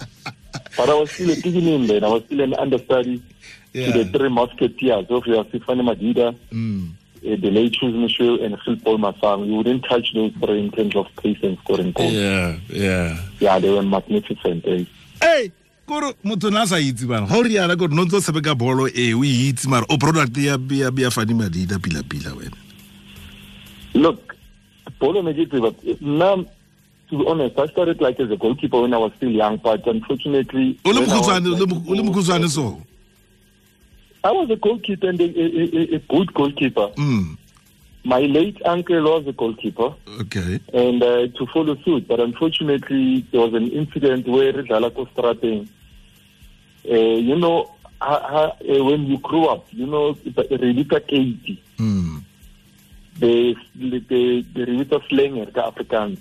But 0.75 0.89
I 0.89 0.93
was 0.93 1.12
still 1.12 1.31
a 1.31 1.36
beginning 1.36 1.88
then. 1.88 2.03
I 2.03 2.10
was 2.10 2.24
still 2.25 2.41
an 2.41 2.53
understudy 2.55 3.22
Yeah. 3.74 3.91
to 3.91 4.03
the 4.03 4.17
three 4.17 4.29
musketeers 4.29 5.05
of 5.10 5.25
your 5.27 5.46
Stefani 5.50 5.84
Madida, 5.84 6.36
Mm. 6.51 6.89
uh, 6.91 7.36
the 7.41 7.51
late 7.51 7.74
Choose 7.74 7.93
Michel, 7.93 8.41
and 8.43 8.57
Phil 8.65 8.75
Paul 8.77 8.98
Masang. 8.98 9.46
You 9.48 9.55
wouldn't 9.55 9.84
touch 9.86 10.13
those 10.13 10.31
three 10.43 10.60
in 10.60 10.72
terms 10.72 10.96
of 10.96 11.05
pace 11.22 11.38
and 11.43 11.57
scoring 11.60 11.91
goals. 11.91 12.12
Yeah, 12.13 12.57
yeah. 12.69 13.17
Yeah, 13.39 13.60
they 13.60 13.69
were 13.69 13.84
magnificent. 13.84 14.65
Eh? 14.67 14.86
Hey, 15.22 15.51
kore 15.88 16.13
motho 16.24 16.50
na 16.51 16.65
sa 16.65 16.75
itse 16.75 17.08
bana 17.08 17.25
ga 17.25 17.36
o 17.39 17.77
kore 17.77 17.94
no 17.96 18.03
ntse 18.06 18.15
o 18.17 18.22
tshameka 18.22 18.56
bolo 18.56 18.88
e 18.88 19.13
o 19.13 19.24
e 19.24 19.50
itse 19.50 19.67
mara 19.67 19.86
o 19.89 19.98
product 19.98 20.38
ya 20.38 20.58
ya 20.70 20.91
ya 20.96 21.10
fani 21.10 21.34
madida 21.34 21.79
pila 21.79 22.03
pila 22.03 22.36
wena. 22.36 22.58
Look, 23.94 24.36
Polo 25.00 25.22
Medici, 25.24 25.60
but 25.60 25.75
now, 26.01 26.46
to 27.10 27.17
be 27.17 27.25
honest, 27.25 27.58
I 27.58 27.67
started 27.67 28.00
like 28.01 28.20
as 28.20 28.29
a 28.29 28.36
goalkeeper 28.38 28.82
when 28.82 28.94
I 28.94 28.98
was 28.98 29.12
still 29.17 29.32
young, 29.32 29.58
but 29.58 29.88
unfortunately, 29.88 30.77
o 30.86 30.89
le 30.91 31.00
when 31.01 31.10
I 31.10 31.17
was, 31.17 31.27
mokhutswane 31.27 31.48
o 31.48 31.50
le 31.50 31.58
like, 31.58 31.70
mo- 31.70 31.84
o 31.88 31.94
le 31.96 32.03
mokhutswane 32.03 32.50
so? 32.50 32.82
I 34.24 34.32
was 34.32 34.50
a 34.50 34.56
goalkeeper 34.58 35.10
and 35.10 35.22
a, 35.22 35.24
a, 35.24 35.46
a, 35.46 35.96
a 35.96 36.00
good 36.00 36.34
goalkeeper. 36.34 36.89
mm 36.98 37.38
My 38.03 38.20
late 38.20 38.62
uncle 38.65 39.01
was 39.03 39.27
a 39.27 39.32
goalkeeper. 39.34 39.94
Okay. 40.22 40.60
And 40.74 41.01
uh, 41.03 41.27
to 41.38 41.46
follow 41.53 41.75
suit, 41.84 42.08
but 42.08 42.20
unfortunately, 42.20 43.25
there 43.32 43.41
was 43.41 43.53
an 43.53 43.70
incident 43.72 44.27
where 44.27 44.53
Rizala 44.53 44.91
Kostrating, 44.91 45.67
uh, 46.89 47.17
you 47.20 47.36
know, 47.36 47.70
ha, 48.01 48.20
ha, 48.20 48.44
uh, 48.70 48.84
when 48.86 49.06
you 49.08 49.17
grow 49.20 49.46
up, 49.46 49.65
you 49.72 49.86
know, 49.86 50.13
Relita 50.13 51.00
Katie, 51.08 51.62
mm 51.77 52.22
the 53.20 53.56
the 53.75 54.46
the 54.53 55.01
slang 55.10 55.46
ka 55.51 55.72
Afrikaans, 55.72 56.20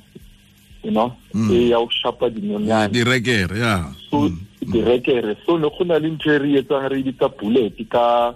you 0.82 0.90
know, 0.90 1.12
Mm. 1.34 1.50
e 1.52 1.68
ya 1.68 1.78
o 1.78 1.88
shapa 1.90 2.30
dinonyane. 2.30 2.88
direkere 2.92 3.58
yeah 3.58 3.92
so 4.10 4.16
Mm. 4.30 4.38
direkere 4.72 5.36
so 5.44 5.58
ne 5.58 5.68
go 5.68 5.84
na 5.84 5.98
le 5.98 6.08
ntho 6.16 6.32
e 6.32 6.38
re 6.38 6.62
etsang 6.62 6.88
re 6.88 7.02
bitsa 7.02 7.28
bullet 7.36 7.76
ka 7.90 8.32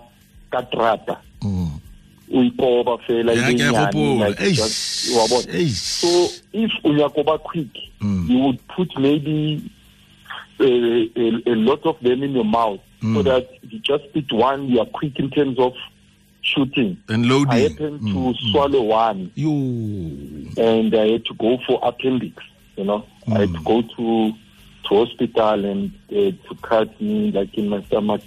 ka 0.52 0.60
trata 0.68 1.16
Mm. 1.40 1.80
o 2.34 2.42
ikoba 2.44 2.98
fela 3.08 3.32
e 3.32 3.40
wa 5.16 5.24
bona? 5.26 5.48
So 5.72 6.28
if 6.52 6.70
o 6.84 6.92
nyaka 6.92 7.14
go 7.16 7.22
ba 7.24 7.38
quick 7.38 7.72
you 8.28 8.38
would 8.44 8.60
put 8.76 8.92
maybe 8.98 9.62
a, 10.60 11.10
a, 11.16 11.52
a 11.52 11.56
lot 11.56 11.84
of 11.86 11.96
them 12.00 12.22
in 12.22 12.32
your 12.32 12.44
mouth 12.44 12.80
so 13.00 13.06
Mm. 13.06 13.24
that 13.24 13.48
you 13.62 13.78
just 13.78 14.04
spit 14.10 14.30
one 14.30 14.68
you 14.68 14.78
are 14.78 14.86
quick 14.86 15.18
in 15.18 15.30
terms 15.30 15.58
of 15.58 15.72
shooting 16.42 16.98
and 17.08 17.26
loading. 17.26 17.48
I 17.50 17.58
happened 17.60 18.00
to 18.08 18.14
Mm. 18.14 18.36
swallow 18.52 18.82
one 18.82 19.30
yo 19.34 19.50
and 20.62 20.94
I 20.94 21.08
had 21.12 21.24
to 21.26 21.34
go 21.34 21.58
for 21.66 21.80
appendix. 21.82 22.42
You 22.76 22.84
know, 22.84 23.06
I 23.32 23.40
had 23.40 23.54
to 23.54 23.60
go 23.60 23.82
to 23.82 24.32
to 24.84 24.88
hospital 24.88 25.64
and 25.64 25.92
uh, 26.10 26.14
to 26.48 26.54
cut 26.62 27.00
me 27.00 27.30
like 27.32 27.54
in 27.54 27.68
my 27.68 27.82
stomach, 27.84 28.22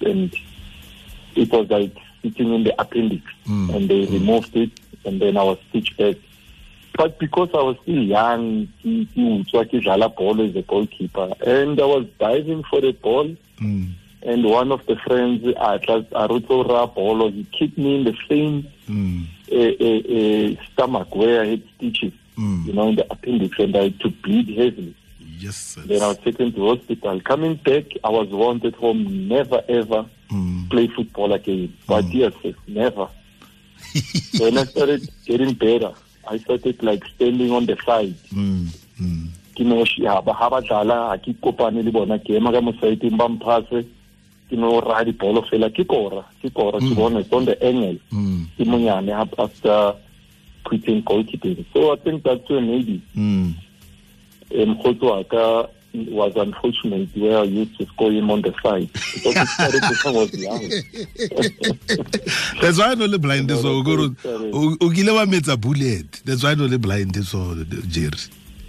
and 0.00 0.34
it 1.36 1.50
was 1.50 1.68
like 1.70 1.96
sitting 2.22 2.52
in 2.54 2.64
the 2.64 2.74
appendix, 2.80 3.24
Mm. 3.46 3.74
and 3.74 3.88
they 3.90 4.06
removed 4.06 4.54
it, 4.56 4.70
and 5.04 5.20
then 5.20 5.36
I 5.36 5.42
was 5.42 5.58
stitched 5.68 5.96
back. 5.98 6.16
But 6.96 7.18
because 7.18 7.50
I 7.54 7.62
was 7.62 7.76
still 7.82 8.02
young, 8.02 8.66
ke- 8.80 9.08
ke 9.12 9.18
utswa 9.18 9.64
ke 9.66 9.82
dlala 9.82 10.14
ball 10.14 10.40
as 10.40 10.54
a 10.54 10.62
goalkeeper, 10.62 11.32
and 11.44 11.80
I 11.80 11.84
was 11.84 12.06
diving 12.20 12.62
for 12.70 12.80
the 12.80 12.92
ball, 12.92 13.34
mm. 13.60 13.92
and 14.22 14.44
one 14.44 14.70
of 14.70 14.86
the 14.86 14.96
friends, 14.96 15.42
Aruto 15.42 16.94
ball, 16.94 17.30
he 17.30 17.44
kicked 17.44 17.76
me 17.78 17.96
in 17.96 18.04
the 18.04 18.16
same 18.28 18.66
Mm. 18.88 19.24
uh, 19.50 19.56
uh, 19.56 20.58
uh, 20.60 20.64
stomach 20.72 21.14
where 21.16 21.40
I 21.42 21.46
had 21.46 21.62
stitches 21.76 22.12
Mm. 22.36 22.66
you 22.66 22.72
know, 22.74 22.88
in 22.88 22.96
the 22.96 23.06
appendix, 23.10 23.58
and 23.58 23.74
I 23.76 23.84
had 23.84 24.00
to 24.00 24.10
bleed 24.10 24.48
heavily. 24.48 24.94
yes 25.38 25.56
Sir. 25.56 25.80
Then 25.86 26.02
I 26.02 26.08
was 26.08 26.18
taken 26.18 26.52
to 26.52 26.68
hospital. 26.76 27.20
Coming 27.20 27.54
back, 27.56 27.84
I 28.04 28.08
was 28.10 28.28
wanted 28.28 28.74
home 28.74 29.28
never 29.28 29.62
ever 29.68 30.04
mm. 30.30 30.68
play 30.70 30.86
football 30.88 31.32
again. 31.32 31.72
But 31.86 32.04
yes, 32.12 32.32
yes, 32.42 32.54
never. 32.68 33.08
when 34.38 34.58
I 34.58 34.64
started 34.64 35.08
getting 35.26 35.54
better, 35.54 35.92
I 36.30 36.38
started 36.38 36.82
like 36.82 37.04
standing 37.16 37.50
on 37.52 37.66
the 37.66 37.76
side. 37.86 38.14
Mm. 38.32 38.68
Mm. 39.00 39.28
ke 39.54 39.60
no 39.62 39.84
ha 40.04 40.20
ba 40.22 40.60
dlala 40.62 41.10
ha 41.10 41.16
ke 41.16 41.30
kopane 41.42 41.82
le 41.84 41.90
bona 41.90 42.18
ke 42.18 42.34
ema 42.34 42.50
ka 42.52 42.58
mosaeteng 42.60 43.16
ba 43.16 43.28
mphase 43.28 43.86
ke 44.50 44.56
no 44.58 44.80
raya 44.80 45.04
dibolo 45.06 45.42
fela 45.46 45.70
ke 45.70 45.86
kora 45.86 46.24
ke 46.42 46.50
kora 46.52 46.80
ke 46.82 46.90
bona 46.94 47.20
it's 47.20 47.32
on 47.32 47.44
the 47.44 47.54
angle 47.62 47.98
Mm. 48.10 48.46
ke 48.58 48.66
monyane 48.66 49.10
after 49.14 49.94
quitting 50.64 51.02
goalkeeping 51.06 51.64
so 51.72 51.92
i 51.92 51.96
think 52.02 52.22
that's 52.24 52.48
where 52.50 52.60
maybe 52.60 53.00
Mm. 53.14 53.54
um 54.58 54.74
Khotwaka 54.82 55.68
was 55.94 56.32
unfortunate 56.36 57.08
where 57.16 57.38
I 57.38 57.44
used 57.44 57.78
to 57.78 57.86
score 57.86 58.10
him 58.10 58.30
on 58.30 58.42
the 58.42 58.52
side 58.62 58.90
because 58.92 59.36
it 59.36 59.48
started 59.48 59.82
I 60.04 60.10
was 60.10 60.34
young. 60.34 60.68
that's 62.60 62.78
why 62.78 62.94
no 62.94 63.06
le 63.06 63.18
blind 63.18 63.50
so 63.50 63.62
No, 63.62 63.82
kore 63.84 64.10
sorry. 64.22 64.50
o 64.52 64.76
o 64.80 64.90
kile 64.90 65.12
wa 65.14 65.24
metsa 65.24 65.56
bullet 65.60 66.20
that's 66.24 66.42
why 66.42 66.54
no 66.54 66.66
le 66.66 66.78
blind 66.78 67.16
so 67.24 67.54
jerry 67.88 68.18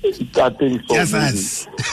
I 0.05 0.09
so. 0.87 0.93
yes 0.93 1.11
yes 1.13 1.67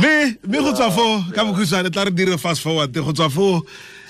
me 0.00 0.36
me 0.48 0.58
go 0.58 0.72
tswa 0.72 0.90
fo 0.90 1.22
ka 1.34 1.44
bokhuswane 1.44 1.90
tla 1.92 2.04
re 2.04 2.10
dire 2.10 2.38
fast 2.38 2.62
forward 2.62 2.92
go 2.94 3.12
tswa 3.12 3.28
fo 3.30 3.62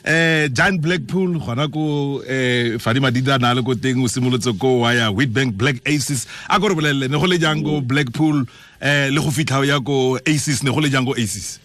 eh 0.04 0.48
John 0.52 0.78
Blackpool 0.78 1.38
gona 1.38 1.68
ko 1.68 2.22
eh 2.26 2.78
Fadi 2.78 3.00
Dida 3.12 3.38
na 3.38 3.54
le 3.54 3.62
ko 3.62 3.74
teng 3.74 4.02
o 4.02 4.08
simolotse 4.08 4.52
ko 4.58 4.80
wa 4.80 4.90
ya 4.92 5.10
Witbank 5.12 5.54
Black 5.56 5.76
Aces 5.86 6.26
a 6.50 6.58
go 6.58 6.68
re 6.68 6.74
bolelle 6.74 7.08
ne 7.08 7.18
go 7.18 7.26
le 7.26 7.38
jang 7.38 7.62
go 7.62 7.80
Blackpool 7.80 8.44
eh 8.80 9.10
le 9.10 9.20
go 9.20 9.30
fitlha 9.30 9.64
ya 9.66 9.78
ko 9.80 10.18
Aces 10.26 10.62
ne 10.64 10.70
go 10.72 10.80
le 10.80 10.88
jang 10.90 11.04
go 11.04 11.14
Aces 11.14 11.60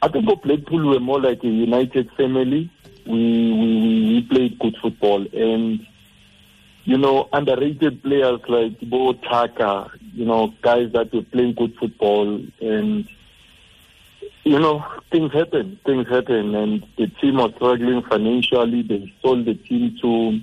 I 0.00 0.08
think 0.08 0.24
for 0.24 0.36
Blackpool 0.36 0.82
we 0.82 0.94
were 0.94 1.00
more 1.00 1.20
like 1.20 1.44
a 1.44 1.48
united 1.48 2.10
family. 2.16 2.68
We 3.06 3.52
we, 3.52 3.68
we 4.08 4.26
played 4.28 4.58
good 4.58 4.76
football 4.82 5.26
and 5.32 5.86
you 6.84 6.98
know 6.98 7.28
underrated 7.32 8.02
players 8.02 8.40
like 8.48 8.80
Bo 8.80 9.12
Taka, 9.12 9.90
you 10.14 10.24
know 10.24 10.52
guys 10.62 10.90
that 10.92 11.12
were 11.12 11.22
playing 11.22 11.54
good 11.54 11.74
football 11.76 12.40
and 12.60 13.06
you 14.44 14.58
know 14.58 14.84
things 15.10 15.32
happen, 15.32 15.78
things 15.84 16.08
happen, 16.08 16.54
and 16.54 16.86
the 16.96 17.06
team 17.20 17.36
was 17.36 17.52
struggling 17.56 18.02
financially. 18.02 18.82
They 18.82 19.12
sold 19.22 19.44
the 19.44 19.54
team 19.54 19.96
to 20.02 20.40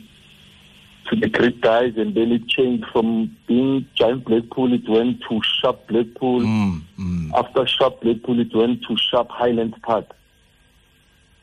to 1.10 1.15
the 1.15 1.29
Greek 1.29 1.62
guys, 1.62 1.94
and 1.98 2.15
then 2.15 2.32
it 2.32 2.48
changed 2.48 2.86
from 2.91 3.36
being 3.48 3.86
Giant 3.96 4.25
Blackpool. 4.25 4.74
It 4.74 4.88
went 4.88 5.22
to 5.29 5.41
Sharp 5.44 5.88
Blackpool. 5.88 6.41
mm, 6.41 6.82
mm. 6.98 7.32
After 7.34 7.65
Sharp 7.68 8.01
Blackpool, 8.01 8.39
it 8.39 8.56
went 8.56 8.84
to 8.84 8.96
Sharp 8.98 9.29
Highland 9.29 9.82
Park. 9.82 10.06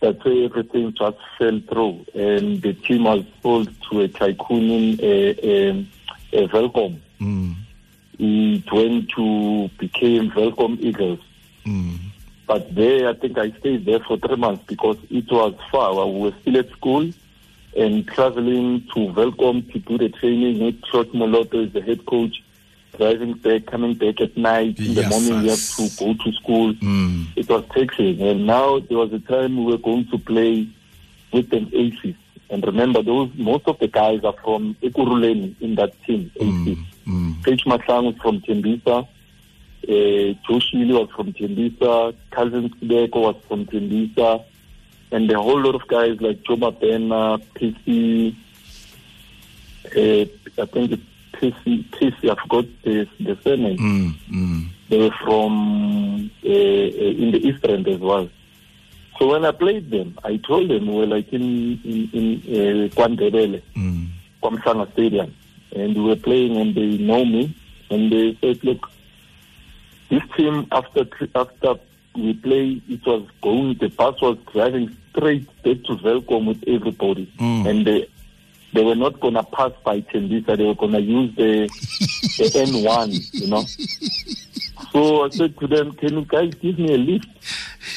That's 0.00 0.22
where 0.24 0.44
everything 0.44 0.94
just 0.94 1.16
fell 1.38 1.60
through, 1.68 2.06
and 2.14 2.62
the 2.62 2.74
team 2.74 3.04
was 3.04 3.24
sold 3.42 3.68
to 3.90 4.00
a 4.02 4.08
tycoon 4.08 4.70
in 4.70 5.00
a, 5.02 5.30
a, 5.42 5.86
a 6.32 6.48
Welkom. 6.48 7.00
Mm. 7.20 7.56
It 8.18 8.72
went 8.72 9.10
to 9.10 9.68
became 9.78 10.30
Welkom 10.30 10.78
Eagles. 10.80 11.20
Mm. 11.64 11.98
But 12.46 12.74
there, 12.74 13.08
I 13.08 13.14
think 13.14 13.38
I 13.38 13.50
stayed 13.58 13.86
there 13.86 13.98
for 14.00 14.16
three 14.18 14.36
months 14.36 14.64
because 14.66 14.96
it 15.10 15.30
was 15.30 15.54
far. 15.70 16.06
We 16.06 16.20
were 16.20 16.34
still 16.42 16.58
at 16.58 16.70
school 16.70 17.10
and 17.76 18.06
traveling 18.08 18.86
to 18.94 19.12
Welkom 19.12 19.70
to 19.72 19.78
do 19.80 19.98
the 19.98 20.08
training 20.10 20.64
with 20.64 20.80
Trott 20.84 21.08
Moloto 21.08 21.66
as 21.66 21.72
the 21.72 21.82
head 21.82 22.06
coach, 22.06 22.42
driving 22.96 23.34
back, 23.34 23.66
coming 23.66 23.94
back 23.94 24.20
at 24.20 24.36
night. 24.36 24.78
In 24.78 24.94
the 24.94 25.02
Yes, 25.02 25.10
morning, 25.10 25.44
you 25.44 25.50
have 25.50 25.76
to 25.76 25.96
go 25.98 26.14
to 26.24 26.32
school. 26.32 26.72
Mm. 26.74 27.26
It 27.34 27.48
was 27.48 27.64
taxing. 27.74 28.20
And 28.22 28.46
now 28.46 28.78
there 28.78 28.98
was 28.98 29.12
a 29.12 29.18
time 29.18 29.56
we 29.64 29.72
were 29.72 29.78
going 29.78 30.06
to 30.10 30.18
play 30.18 30.68
with 31.32 31.52
an 31.52 31.70
ACES. 31.74 32.14
And 32.48 32.64
remember, 32.64 33.02
those 33.02 33.28
most 33.34 33.66
of 33.66 33.80
the 33.80 33.88
guys 33.88 34.22
are 34.22 34.36
from 34.44 34.76
Ekurhuleni 34.82 35.60
in 35.60 35.74
that 35.74 36.00
team, 36.04 36.30
ACES. 36.36 36.78
Mm. 36.78 36.86
Mm. 37.08 37.48
H. 37.48 37.64
Masang 37.64 38.04
was 38.04 38.16
from 38.22 38.40
Tembisa. 38.40 39.06
Uh, 39.88 40.34
Joshili 40.48 40.92
was 40.92 41.08
from 41.14 41.32
Tembisa. 41.32 42.14
Cousin 42.30 42.70
Sibeko 42.70 43.16
was 43.16 43.36
from 43.46 43.66
Tembisa. 43.66 44.44
And 45.12 45.30
a 45.30 45.40
whole 45.40 45.60
lot 45.60 45.74
of 45.76 45.86
guys 45.86 46.20
like 46.20 46.42
Joma 46.42 46.78
Bena, 46.78 47.38
PC, 47.54 48.34
uh, 49.86 50.62
I 50.62 50.66
think 50.66 50.92
it's 50.92 51.02
PC, 51.34 51.88
PC, 51.90 52.30
I 52.30 52.42
forgot 52.42 52.64
the, 52.82 53.08
the 53.20 53.38
surname. 53.42 53.78
Mm. 53.78 54.14
Mm. 54.30 54.68
They 54.88 54.98
were 54.98 55.14
from 55.22 56.30
uh, 56.44 56.48
uh, 56.48 56.50
in 56.50 57.30
the 57.30 57.48
East 57.48 57.64
End 57.64 57.86
as 57.86 58.00
well. 58.00 58.28
So 59.18 59.28
when 59.28 59.44
I 59.44 59.52
played 59.52 59.90
them, 59.90 60.18
I 60.24 60.36
told 60.38 60.68
them 60.68 60.88
we 60.88 60.94
were 60.94 61.06
like 61.06 61.32
in 61.32 61.80
in, 61.84 62.10
in 62.12 62.34
uh, 62.44 62.88
Kwandebele. 62.94 63.62
Mm. 63.76 64.08
KwaMhlanga 64.42 64.92
Stadium. 64.92 65.34
And 65.74 65.94
we 65.94 66.02
were 66.02 66.16
playing 66.16 66.56
and 66.56 66.74
they 66.74 66.98
know 66.98 67.24
me. 67.24 67.54
And 67.90 68.10
they 68.10 68.36
said, 68.40 68.62
look, 68.64 68.90
this 70.08 70.22
team, 70.36 70.66
after 70.72 71.06
after 71.34 71.74
we 72.16 72.34
play, 72.34 72.80
it 72.88 73.04
was 73.06 73.28
going, 73.42 73.76
the 73.78 73.88
bus 73.88 74.20
was 74.20 74.38
driving 74.52 74.96
straight 75.10 75.46
back 75.62 75.82
to 75.84 75.96
Welkom 76.02 76.46
with 76.46 76.64
everybody. 76.66 77.32
Mm. 77.38 77.68
And 77.68 77.86
they, 77.86 78.08
they 78.72 78.82
were 78.82 78.94
not 78.94 79.20
going 79.20 79.34
to 79.34 79.42
pass 79.42 79.72
by 79.84 80.00
Tembisa. 80.00 80.56
They 80.56 80.64
were 80.64 80.74
going 80.74 80.92
to 80.92 81.00
use 81.00 81.34
the, 81.36 81.66
the 82.38 82.50
N1, 82.64 83.34
you 83.34 83.48
know. 83.48 83.64
So 84.92 85.24
I 85.24 85.30
said 85.30 85.58
to 85.58 85.66
them, 85.66 85.92
can 85.92 86.14
you 86.14 86.24
guys 86.24 86.54
give 86.54 86.78
me 86.78 86.94
a 86.94 86.98
lift? 86.98 87.28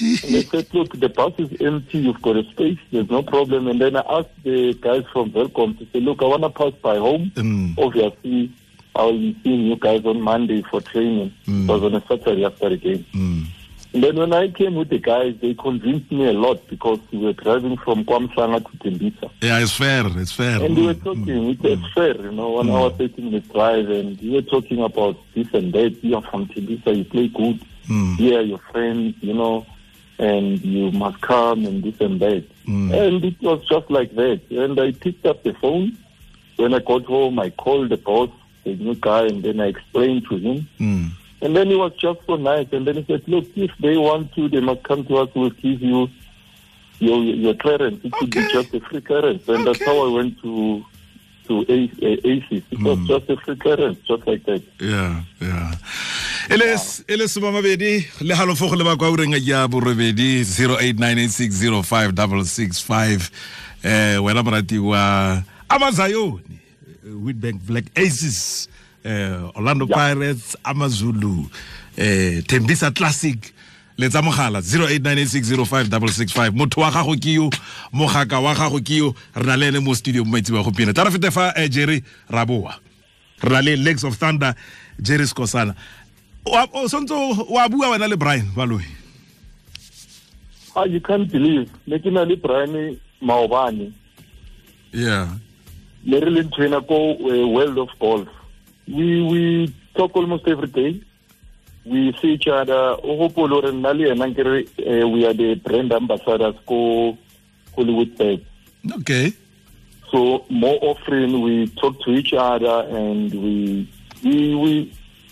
And 0.01 0.33
they 0.35 0.43
said, 0.43 0.73
look, 0.73 0.97
the 0.99 1.09
bus 1.09 1.33
is 1.37 1.61
empty. 1.61 1.99
You've 1.99 2.21
got 2.21 2.37
a 2.37 2.43
space. 2.51 2.79
There's 2.91 3.09
no 3.09 3.23
problem. 3.23 3.67
And 3.67 3.81
then 3.81 3.95
I 3.95 4.03
asked 4.19 4.43
the 4.43 4.73
guys 4.73 5.03
from 5.11 5.31
Welkom 5.31 5.77
to 5.77 5.85
say, 5.91 5.99
look, 5.99 6.21
I 6.21 6.25
want 6.25 6.43
to 6.43 6.49
pass 6.49 6.73
by 6.81 6.97
home. 6.97 7.31
Mm. 7.35 7.77
Obviously, 7.77 8.53
I'll 8.99 9.13
be 9.17 9.37
seeing 9.43 9.61
you 9.67 9.75
guys 9.77 10.05
on 10.05 10.21
Monday 10.21 10.61
for 10.69 10.81
training. 10.81 11.33
It 11.47 11.67
was 11.67 11.81
on 11.83 11.95
a 11.95 12.01
Saturday 12.07 12.45
after 12.45 12.69
the 12.69 12.77
game. 12.77 13.05
Mm. 13.13 13.45
And 13.91 14.03
then 14.03 14.15
when 14.17 14.33
I 14.33 14.49
came 14.49 14.75
with 14.75 14.89
the 14.89 14.99
guys, 14.99 15.33
they 15.41 15.55
convinced 15.55 16.11
me 16.11 16.27
a 16.27 16.33
lot 16.33 16.67
because 16.67 16.99
we 17.11 17.17
were 17.19 17.33
driving 17.33 17.75
from 17.77 18.05
KwaMhlanga 18.05 18.59
to 18.69 18.77
Tembisa. 18.77 19.31
Yeah, 19.41 19.57
it's 19.59 19.75
fair. 19.75 20.03
It's 20.15 20.31
fair. 20.31 20.63
And 20.63 20.75
we 20.77 20.85
were 20.85 20.93
Mm. 20.93 21.03
talking, 21.03 21.49
it 21.49 21.61
was 21.63 21.79
fair, 21.95 22.15
you 22.21 22.31
know, 22.31 22.49
one 22.49 22.69
hour, 22.69 22.91
30 22.91 23.21
minutes 23.23 23.47
drive, 23.47 23.89
and 23.89 24.19
we 24.21 24.29
were 24.29 24.43
talking 24.43 24.79
about 24.83 25.17
this 25.33 25.47
and 25.53 25.73
that. 25.73 25.95
You 26.03 26.17
are 26.17 26.21
from 26.21 26.45
Tembisa, 26.47 26.95
you 26.95 27.03
play 27.05 27.27
good. 27.29 27.59
Mm. 27.87 28.15
Here, 28.17 28.41
your 28.41 28.59
friends, 28.71 29.15
you 29.21 29.33
know, 29.33 29.65
and 30.19 30.61
you 30.63 30.91
must 30.91 31.19
come 31.21 31.65
and 31.65 31.81
this 31.83 31.99
and 31.99 32.19
that. 32.19 32.43
Mm. 32.67 32.93
And 32.93 33.25
it 33.25 33.41
was 33.41 33.65
just 33.67 33.89
like 33.89 34.13
that. 34.15 34.39
And 34.51 34.79
I 34.79 34.91
picked 34.91 35.25
up 35.25 35.41
the 35.43 35.53
phone. 35.55 35.97
When 36.57 36.75
I 36.75 36.79
got 36.79 37.05
home, 37.05 37.39
I 37.39 37.49
called 37.49 37.89
the 37.89 37.97
boss, 37.97 38.29
the 38.77 38.83
new 38.83 38.95
guy, 38.95 39.25
and 39.27 39.43
then 39.43 39.59
I 39.59 39.67
explained 39.67 40.25
to 40.29 40.37
him. 40.37 40.67
Mm. 40.79 41.09
And 41.41 41.55
then 41.55 41.67
he 41.67 41.75
was 41.75 41.93
just 41.99 42.19
so 42.27 42.35
nice. 42.35 42.67
And 42.71 42.85
then 42.85 42.95
he 42.97 43.03
said, 43.05 43.23
look, 43.27 43.45
if 43.55 43.71
they 43.79 43.97
want 43.97 44.33
to, 44.35 44.49
they 44.49 44.59
must 44.59 44.83
come 44.83 45.05
to 45.05 45.17
us. 45.17 45.29
We'll 45.35 45.49
give 45.51 45.81
you 45.81 46.09
your 46.99 47.23
your 47.23 47.53
clearance. 47.55 47.99
It 48.03 48.13
should 48.19 48.29
be 48.31 48.41
just 48.51 48.73
a 48.73 48.79
free 48.81 49.01
clearance. 49.01 49.47
And 49.47 49.65
that's 49.65 49.83
how 49.85 50.05
I 50.07 50.11
went 50.11 50.37
to 50.41 50.83
to 51.47 51.65
A- 51.69 51.91
A- 52.05 52.27
ACES. 52.31 52.63
It 52.71 52.79
was 52.83 52.97
Mm. 52.99 53.07
just 53.07 53.29
a 53.29 53.37
free 53.37 53.55
clearance, 53.55 53.97
just 54.07 54.27
like 54.27 54.43
that. 54.45 54.61
yeah 54.81 55.23
yeah 55.41 55.75
e 56.51 56.57
le 56.57 56.75
e 57.07 57.15
le 57.15 57.27
somamabedi 57.27 58.05
le 58.21 58.35
halofo 58.35 58.67
go 58.69 58.75
leba 58.75 58.95
kwa 58.97 59.09
ureng 59.11 59.35
ya 59.47 59.67
borobedi 59.67 60.41
0898605665 60.43 63.29
eh 63.83 64.23
wena 64.23 64.43
morati 64.43 64.77
wa 64.77 65.41
amazayoni 65.69 66.59
witbank 67.03 67.61
black 67.65 67.85
aces 67.97 68.69
eh 69.03 69.31
orlando 69.55 69.85
Yeah. 69.85 69.97
pirates 69.97 70.57
amazulu 70.63 71.49
eh 71.97 72.43
tembisa 72.47 72.91
classic 72.91 73.53
letsa 73.97 74.21
mogala 74.21 74.59
0898605665 74.59 76.51
motho 76.51 76.81
wa 76.81 76.91
gago 76.91 77.15
ke 77.15 77.33
yo 77.33 77.49
mogaka 77.91 78.39
wa 78.39 78.55
gago 78.55 78.79
ke 78.79 78.95
yo 78.97 79.15
re 79.35 79.43
na 79.45 79.55
le 79.57 79.67
ene 79.67 79.79
mo 79.79 79.95
studio 79.95 80.23
mo 80.25 80.31
maitsi 80.31 80.53
wa 80.53 80.63
gompieno 80.63 80.93
tla 80.93 81.03
re 81.03 81.11
fete 81.11 81.31
fa 81.31 81.53
eh, 81.55 81.69
jerry 81.69 82.03
raboa 82.29 82.75
re 83.43 83.49
na 83.49 83.61
le 83.61 83.75
legs 83.75 84.03
of 84.03 84.17
thunder 84.17 84.55
jerry 85.01 85.27
scosana 85.27 85.75
Wa- 86.45 86.67
o 86.73 86.87
sontse 86.87 87.13
wa 87.49 87.69
bua 87.69 87.89
wena 87.89 88.07
le 88.07 88.15
brian 88.17 88.47
baloi 88.55 88.83
Ah, 90.75 90.85
you 90.85 91.01
can't 91.01 91.27
believe. 91.31 91.67
Ne 91.87 91.97
ke 91.99 92.11
na 92.13 92.23
le 92.23 92.35
Brian 92.35 92.95
Maobane. 93.21 93.91
yeah 94.93 95.27
le 96.05 96.19
re 96.19 96.31
leng 96.31 96.51
trainer 96.51 96.81
ko 96.81 97.13
uh, 97.13 97.47
world 97.47 97.77
of 97.77 97.89
golf 97.99 98.27
we 98.87 99.21
we 99.21 99.73
talk 99.95 100.15
almost 100.15 100.47
every 100.47 100.67
day 100.67 101.01
we 101.85 102.13
see 102.21 102.33
each 102.33 102.47
other 102.47 102.97
o 103.03 103.17
gopole 103.17 103.49
gore 103.49 103.71
nna 103.71 103.93
le 103.93 104.43
re 104.43 104.67
eh, 104.77 105.03
we 105.03 105.25
are 105.25 105.33
the 105.33 105.55
brand 105.55 105.91
ambassadors 105.93 106.55
ko 106.65 107.17
Hollywoodbets 107.75 108.45
okay 108.99 109.33
so 110.11 110.45
more 110.49 110.79
often 110.81 111.41
we 111.41 111.67
talk 111.81 111.99
to 112.01 112.11
each 112.11 112.33
other 112.33 112.77
and 112.89 113.33
we 113.33 113.87
we 114.23 114.55
we 114.55 114.71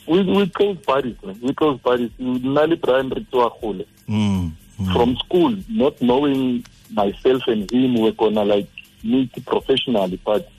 we, 0.07 0.23
we 0.23 0.47
close 0.49 0.77
buddies 0.85 1.15
we 1.41 1.53
close 1.53 1.79
buddies 1.81 2.11
nna 2.19 2.67
le 2.67 2.75
brian 2.75 3.09
re 3.09 3.23
tsoa 3.31 3.49
gole 3.61 3.85
mm. 4.07 4.51
Mm. 4.79 4.93
from 4.93 5.15
school, 5.17 5.55
not 5.69 5.99
knowing 6.01 6.63
myself 6.91 7.41
and 7.47 7.69
him, 7.71 7.95
we're 7.95 8.11
gonna 8.11 8.45
like 8.45 8.69
meet 9.03 9.31
professionally. 9.45 10.21
But 10.23 10.49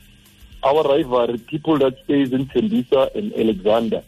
our 0.62 0.82
rivalry, 0.82 1.38
people 1.38 1.78
that 1.78 1.96
stays 2.04 2.32
in 2.32 2.46
Tembisa 2.46 3.14
and 3.14 3.32
Alexandra, 3.34 4.02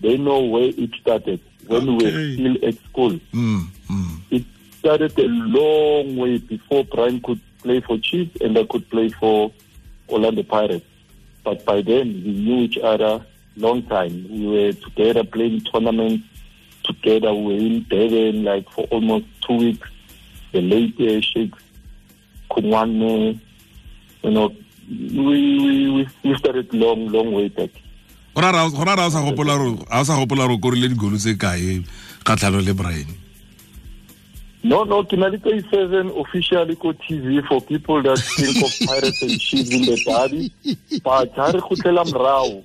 they 0.00 0.16
know 0.16 0.40
where 0.40 0.64
it 0.64 0.90
started 1.00 1.40
when 1.66 1.96
we 1.96 2.04
were 2.04 2.34
still 2.34 2.68
at 2.68 2.74
school. 2.84 3.20
Mm. 3.32 3.66
Mm. 3.88 4.20
It 4.30 4.44
started 4.78 5.18
a 5.18 5.26
long 5.28 6.16
way 6.16 6.38
before 6.38 6.84
Brian 6.84 7.20
could 7.20 7.40
play 7.62 7.80
for 7.80 7.98
Chiefs 7.98 8.40
and 8.40 8.58
I 8.58 8.64
could 8.64 8.88
play 8.90 9.10
for 9.10 9.52
Orlando 10.08 10.42
Pirates. 10.42 10.86
But 11.44 11.64
by 11.64 11.82
then, 11.82 12.08
we 12.24 12.32
knew 12.32 12.62
each 12.62 12.78
other 12.78 13.24
long 13.56 13.82
time. 13.84 14.26
We 14.30 14.46
were 14.46 14.72
together 14.72 15.24
playing 15.24 15.62
tournaments 15.62 16.26
together. 16.84 17.34
We 17.34 17.44
were 17.44 17.52
in 17.52 17.86
Durban 17.88 18.44
like 18.44 18.68
for 18.70 18.84
almost 18.86 19.26
two 19.46 19.56
weeks. 19.56 19.88
The 20.52 20.60
late 20.60 21.00
uh, 21.00 21.20
Sheikh 21.20 21.52
Kumwane, 22.50 23.40
you 24.22 24.30
know, 24.30 24.54
we, 24.92 25.88
we, 25.94 26.08
we, 26.24 26.36
started 26.36 26.72
long, 26.74 27.08
long 27.08 27.32
way 27.32 27.48
back. 27.48 27.70
go 28.34 28.40
ra 28.40 28.64
o 28.64 29.10
sa 29.10 29.20
gopola 29.22 29.56
gore 30.46 30.58
korile 30.60 30.88
digolo 30.88 31.16
tse 31.16 31.36
kae 31.36 31.82
kgatlhano 32.24 32.60
le 32.60 32.74
brian 32.74 33.22
No, 34.64 34.84
no, 34.84 35.02
Kinalito 35.02 35.52
is 35.52 35.64
seven 35.72 36.08
officially 36.10 36.76
ko 36.76 36.92
TV 36.92 37.44
for 37.48 37.60
people 37.62 38.00
that 38.00 38.16
think 38.18 38.62
of 38.62 38.70
pirates 38.86 39.20
and 39.22 39.40
ships 39.40 39.70
in 39.70 39.82
the 39.82 40.00
body. 40.06 40.54
But 41.02 41.32
Hari 41.34 41.60
Kutelam 41.60 42.14
Rao, 42.14 42.62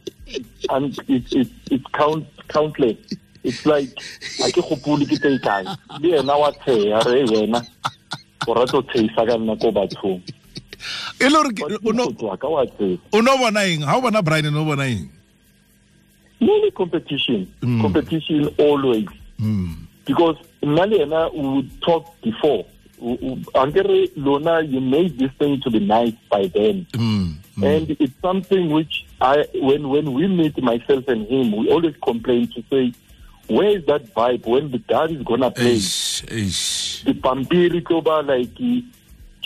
and 0.69 0.95
it, 1.07 1.33
it, 1.33 1.47
it 1.71 1.81
count, 1.93 2.27
countless. 2.49 2.97
It's 3.43 3.65
like, 3.65 3.89
I 4.43 4.51
ke 4.51 4.61
gopole 4.61 5.09
ke 5.09 5.17
tse 5.17 5.39
kae. 5.41 5.65
Le 5.99 6.19
ena 6.19 6.37
wa 6.37 6.51
tsheya 6.51 7.01
re 7.03 7.25
wena. 7.33 7.65
O 8.47 8.53
rata 8.53 8.73
go 8.73 8.81
tsheisa 8.83 9.25
ka 9.25 9.37
nna 9.41 9.59
ko 9.59 9.71
bathong. 9.71 10.21
E 11.19 11.29
le 11.29 11.43
gore 11.53 11.77
o 11.85 11.91
no- 11.91 12.05
go 12.07 12.11
tswa 12.13 12.37
ka 12.39 12.47
wa 12.47 12.65
tsheya. 12.65 12.97
o 13.13 13.21
no 13.21 13.37
bona 13.37 13.61
eng 13.65 13.81
ga 13.85 13.97
o 13.97 14.01
bona 14.01 14.21
brian 14.21 14.53
no 14.53 14.65
bona 14.65 14.83
eng 14.87 15.09
Many 16.39 16.69
competition, 16.71 17.47
Mm. 17.63 17.81
competition 17.81 18.47
always. 18.59 19.07
Mm. 19.39 19.75
because 20.05 20.37
nna 20.63 20.85
le 20.85 21.29
we 21.33 21.47
would 21.49 21.81
talk 21.81 22.05
before 22.21 22.63
ankere 23.53 24.09
lona 24.15 24.61
you 24.61 24.79
made 24.81 25.17
this 25.19 25.31
thing 25.39 25.59
to 25.61 25.69
be 25.69 25.79
nice 25.79 26.13
by 26.29 26.47
then 26.47 26.85
Mm. 26.93 27.35
Mm. 27.57 27.63
and 27.63 27.95
it's 27.99 28.13
something 28.21 28.69
which 28.71 29.05
i 29.21 29.43
when 29.61 29.89
when 29.89 30.13
we 30.13 30.27
meet 30.27 30.57
myself 30.61 31.07
and 31.07 31.27
him 31.27 31.51
we 31.57 31.69
always 31.71 31.95
complain 32.03 32.47
to 32.47 32.63
say 32.69 32.91
where 33.47 33.77
is 33.77 33.85
that 33.85 34.03
vibe 34.15 34.45
when 34.45 34.71
the 34.71 34.77
dad 34.89 35.11
is 35.11 35.21
gonna 35.23 35.51
play 35.51 35.75
Eish, 35.75 36.23
eish. 36.25 37.03
the 37.03 37.13
pampiri 37.13 37.81
toba 37.87 38.21
like 38.25 38.57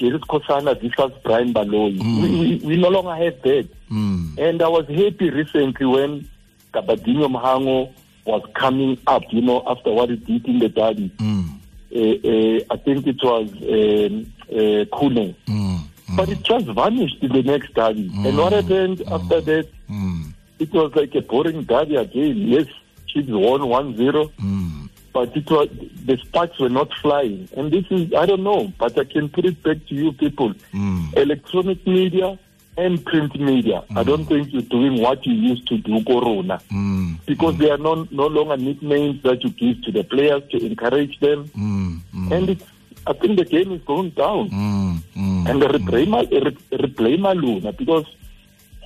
Jerry 0.02 0.18
Sikhosana 0.20 0.74
versus 0.82 1.12
Brian 1.24 1.54
Baloyi 1.54 2.00
we, 2.22 2.30
we, 2.40 2.62
we 2.66 2.78
no 2.78 2.90
longer 2.90 3.16
have 3.24 3.42
that 3.44 3.68
Mm. 3.92 4.38
and 4.40 4.62
I 4.62 4.68
was 4.70 4.88
happy 4.88 5.30
recently 5.30 5.86
when 5.86 6.28
Kabadinho 6.74 7.28
Mahango 7.30 7.94
was 8.26 8.42
coming 8.56 8.98
up, 9.06 9.24
you 9.32 9.42
know, 9.42 9.62
after 9.68 9.92
what 9.92 10.10
he 10.10 10.16
did 10.16 10.46
in 10.48 10.60
the 10.60 10.70
derby. 10.70 11.12
Mm. 11.18 11.50
Uh, 11.94 12.00
uh, 12.00 12.74
I 12.74 12.78
think 12.78 13.06
it 13.08 13.18
was 13.22 13.50
um, 13.52 14.34
uh, 14.50 14.86
Kune. 14.98 15.36
Mm. 15.48 15.80
But 16.16 16.30
it 16.30 16.42
just 16.44 16.68
vanished 16.68 17.18
in 17.22 17.34
the 17.34 17.44
next 17.44 17.74
derby. 17.74 18.10
And 18.16 18.38
what 18.38 18.54
happened 18.54 19.02
after 19.08 19.42
that? 19.42 19.68
Mm. 19.90 20.32
It 20.60 20.72
was 20.72 20.96
like 20.96 21.14
a 21.16 21.22
boring 21.22 21.64
derby 21.64 21.96
again. 21.98 22.38
Yes, 22.38 22.68
Chiefs 23.08 23.28
won 23.30 23.60
1-0, 23.62 24.32
Mm. 24.40 24.81
But 25.14 25.36
it 25.36 25.50
was 25.50 25.70
the 26.06 26.18
sparks 26.18 26.58
were 26.60 26.70
not 26.70 26.94
flying. 27.02 27.50
And 27.58 27.72
this 27.72 27.86
is, 27.90 28.14
I 28.14 28.26
don't 28.26 28.44
know, 28.44 28.72
but 28.78 28.98
I 28.98 29.04
can 29.04 29.30
put 29.30 29.46
it 29.46 29.62
back 29.62 29.78
to 29.88 29.96
you 29.96 30.14
people. 30.14 30.54
Mm. 30.74 31.18
Electronic 31.18 31.86
media 31.86 32.40
and 32.78 33.04
print 33.06 33.38
media, 33.40 33.84
I 33.96 34.04
don't 34.04 34.26
think 34.26 34.54
you're 34.54 34.62
doing 34.62 35.02
what 35.02 35.26
you 35.26 35.34
used 35.34 35.68
to 35.68 35.78
do, 35.78 36.04
Corona. 36.06 36.62
Mm. 36.72 37.18
because 37.26 37.58
they 37.58 37.70
are 37.70 37.78
no, 37.78 38.08
no 38.12 38.28
longer 38.28 38.58
nicknames 38.58 39.22
that 39.24 39.44
you 39.44 39.50
give 39.52 39.84
to 39.84 39.92
the 39.92 40.04
players 40.04 40.44
to 40.52 40.66
encourage 40.66 41.20
them. 41.20 41.50
Mm. 41.50 42.00
Mm. 42.16 42.32
And 42.32 42.50
it's, 42.52 42.64
I 43.06 43.14
think 43.14 43.38
the 43.38 43.46
game 43.46 43.72
is 43.74 43.82
going 43.82 44.12
down. 44.12 44.50
Mm. 44.50 44.98
Mm. 45.16 45.50
And 45.50 45.62
the 45.62 45.68
replay, 45.68 46.32
re- 46.32 46.78
replay 46.78 47.18
Maluna, 47.18 47.76
because 47.76 48.06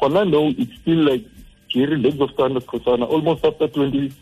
know 0.02 0.54
it's 0.58 0.76
still 0.82 1.04
like 1.10 1.26
Jerry 1.70 1.98
Legs 1.98 2.20
of 2.20 2.32
Standard 2.32 2.66
Sikhosana, 2.66 3.08
almost 3.08 3.44
after 3.46 3.68
20, 3.68 4.14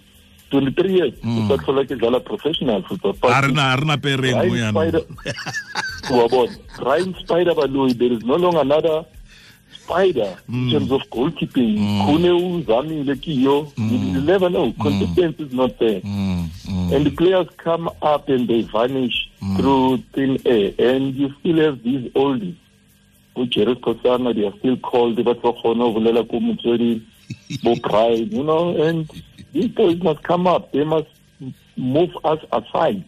23 0.53 0.93
years. 0.93 1.13
Mm. 1.25 1.49
It's 1.49 1.67
like 1.67 1.89
a 1.89 1.95
Gala 1.97 2.19
professional 2.21 2.83
football. 2.85 3.17
a 3.33 3.41
re 3.41 3.51
na 3.51 3.73
a 3.73 3.77
re 3.81 3.85
na 3.89 3.97
pereng 3.97 4.37
mo 4.37 4.53
Ryan 4.53 4.73
Spider, 4.77 5.01
yanong 6.05 6.13
Wabon, 6.13 6.49
Brian 6.77 7.11
Spider 7.25 7.53
Baloyi, 7.57 7.97
there 7.97 8.13
is 8.13 8.23
no 8.23 8.35
longer 8.35 8.61
another 8.61 9.05
spider 9.83 10.37
in 10.47 10.69
terms 10.71 10.91
of 10.91 11.01
goalkeeping. 11.09 11.75
Kune 12.05 12.29
uzamile 12.31 13.15
kiyo. 13.15 13.71
You 13.77 14.21
never 14.21 14.49
know. 14.49 14.71
Consistency 14.81 15.43
is 15.43 15.53
not 15.53 15.77
there. 15.79 16.01
Mm, 16.01 16.47
mm, 16.69 16.93
And 16.93 17.05
the 17.05 17.11
players 17.11 17.47
come 17.57 17.89
up 18.01 18.29
and 18.29 18.47
they 18.47 18.61
vanish 18.61 19.29
through 19.57 20.03
thin 20.13 20.37
air. 20.45 20.71
And 20.79 21.15
you 21.15 21.33
still 21.39 21.57
have 21.65 21.83
these 21.83 22.11
oldies. 22.13 22.55
Jerry 23.49 23.75
Sikhosana, 23.75 24.35
they 24.35 24.45
are 24.45 24.53
still 24.59 24.77
called 24.77 25.23
but 25.25 25.41
for 25.41 25.55
Hono, 25.55 25.91
Vulela 25.93 26.23
Kumutsuri, 26.23 27.01
Bo 27.63 27.75
Pride, 27.77 28.31
you 28.31 28.43
know, 28.43 28.77
and 28.77 29.09
these 29.53 29.67
boys 29.67 30.01
must 30.01 30.23
come 30.23 30.47
up. 30.47 30.71
They 30.71 30.83
must 30.83 31.07
move 31.77 32.09
us 32.23 32.39
aside. 32.51 33.03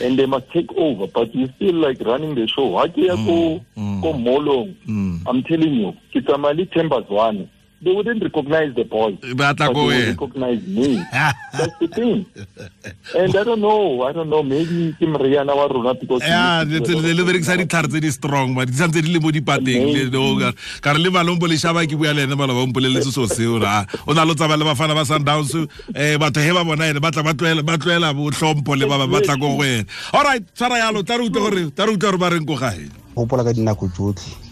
And 0.00 0.18
they 0.18 0.26
must 0.26 0.50
take 0.52 0.70
over. 0.72 1.06
But 1.06 1.34
you 1.34 1.48
still 1.56 1.74
like 1.76 2.00
running 2.00 2.34
the 2.34 2.46
show. 2.48 2.76
Ko 2.76 3.64
ko 4.02 4.12
molong. 4.12 4.74
mm. 4.86 5.22
I'm 5.26 5.42
telling 5.44 5.72
you, 5.74 5.92
Kitamali 6.12 6.70
Tembas 6.72 7.08
one. 7.08 7.48
They 7.84 7.92
wouldn't 7.92 8.22
recognize 8.22 8.74
the 8.74 8.84
boys. 8.84 9.18
Ba 9.36 9.52
But 9.52 9.58
they 9.58 9.66
wena. 9.66 9.84
would 9.84 10.08
recognize 10.20 10.62
me. 10.66 11.04
That's 11.12 11.78
the 11.80 11.88
thing. 11.88 12.24
And 13.14 13.36
I 13.36 13.44
don't 13.44 13.60
know, 13.60 14.02
I 14.08 14.12
don't 14.12 14.30
know, 14.30 14.42
maybe 14.42 14.92
ke 14.98 15.04
moriana 15.04 15.54
wa 15.54 15.66
rona 15.66 15.92
because 15.94 16.22
ya 16.22 16.64
le 16.64 16.80
le 16.80 17.24
berekisa 17.28 17.56
ditlhare 17.60 17.88
tse 17.88 18.00
di 18.00 18.10
strong 18.10 18.54
ba 18.54 18.64
di 18.64 18.72
santse 18.72 19.02
di 19.04 19.12
le 19.12 19.20
mo 19.20 19.30
dipateng 19.30 19.84
le 19.92 20.08
no 20.10 20.38
ka 20.40 20.52
ka 20.80 20.92
re 20.96 21.02
le 21.04 21.10
malompo 21.10 21.46
le 21.46 21.56
shaba 21.60 21.84
ke 21.84 21.96
bua 21.96 22.14
le 22.16 22.24
ene 22.24 22.34
mala 22.34 22.54
ba 22.56 22.64
mpoleletse 22.66 23.12
so 23.12 23.26
seo 23.26 23.58
ra 23.60 23.84
o 24.06 24.14
na 24.14 24.24
lo 24.24 24.34
tsaba 24.34 24.56
le 24.56 24.64
bafana 24.64 24.94
ba 24.94 25.04
sundowns 25.04 25.52
eh 25.94 26.16
batho 26.16 26.40
he 26.40 26.52
ba 26.56 26.64
bona 26.64 26.88
ene 26.88 27.00
ba 27.04 27.10
tla 27.12 27.22
ba 27.22 27.34
tloela 27.34 27.62
ba 27.62 27.76
tloela 27.76 28.12
le 28.12 28.86
ba 28.88 28.96
ba 28.98 29.06
batla 29.06 29.36
ko 29.36 29.52
go 29.52 29.60
wena 29.60 29.84
all 30.12 30.24
right 30.24 30.44
tshwara 30.56 30.80
yalo 30.80 31.04
tla 31.04 31.20
re 31.20 31.28
utlwe 31.28 31.40
gore 31.44 31.62
tla 31.76 31.84
re 31.84 31.92
utlwe 31.92 32.08
gore 32.08 32.18
ba 32.18 32.32
reng 32.32 32.46
ko 32.48 32.56
gae 32.56 32.88
gopola 33.14 33.44
ka 33.44 33.52
dinako 33.52 33.92
tsotlhe 33.92 34.43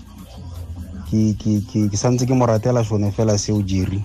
ke 1.12 1.37
ke 1.37 1.61
ke 1.68 1.79
ke 1.92 1.96
santse 2.01 2.25
ke 2.25 2.33
mo 2.33 2.48
ratela 2.48 2.81
sone 2.81 3.12
fela 3.12 3.37
seo 3.37 3.61
jeri 3.61 4.01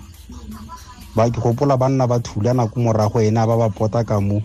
ba 1.16 1.24
ke 1.32 1.40
gopola 1.40 1.80
banna 1.80 2.04
ba 2.04 2.20
thula 2.20 2.52
nako 2.52 2.84
morago 2.84 3.24
ena 3.24 3.48
ba 3.48 3.56
ba 3.56 3.72
pota 3.72 4.04
ka 4.04 4.20
mo 4.20 4.44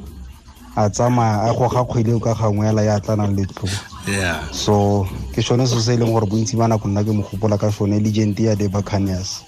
a 0.80 0.88
tsamaya 0.88 1.44
a 1.44 1.54
goga 1.54 1.84
kgwele 1.84 2.24
ka 2.24 2.32
gangwe 2.34 2.72
ela 2.72 2.82
ya 2.88 3.04
tlanang 3.04 3.36
le 3.36 3.44
tlo 3.52 3.68
yeah. 4.08 4.48
So 4.56 5.04
ke 5.36 5.44
sone 5.44 5.68
se 5.68 5.76
se 5.84 5.94
e 5.94 5.98
leng 6.00 6.16
gore 6.16 6.24
bontsi 6.24 6.56
ba 6.56 6.72
nako 6.72 6.88
nna 6.88 7.04
ke 7.04 7.12
mo 7.12 7.28
gopola 7.28 7.60
ka 7.60 7.68
sone 7.68 8.00
legend 8.00 8.40
ya 8.40 8.56
the 8.56 8.72
buccaneers. 8.72 9.44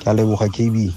Ke 0.00 0.08
a 0.08 0.16
leboga 0.16 0.48
kb 0.48 0.90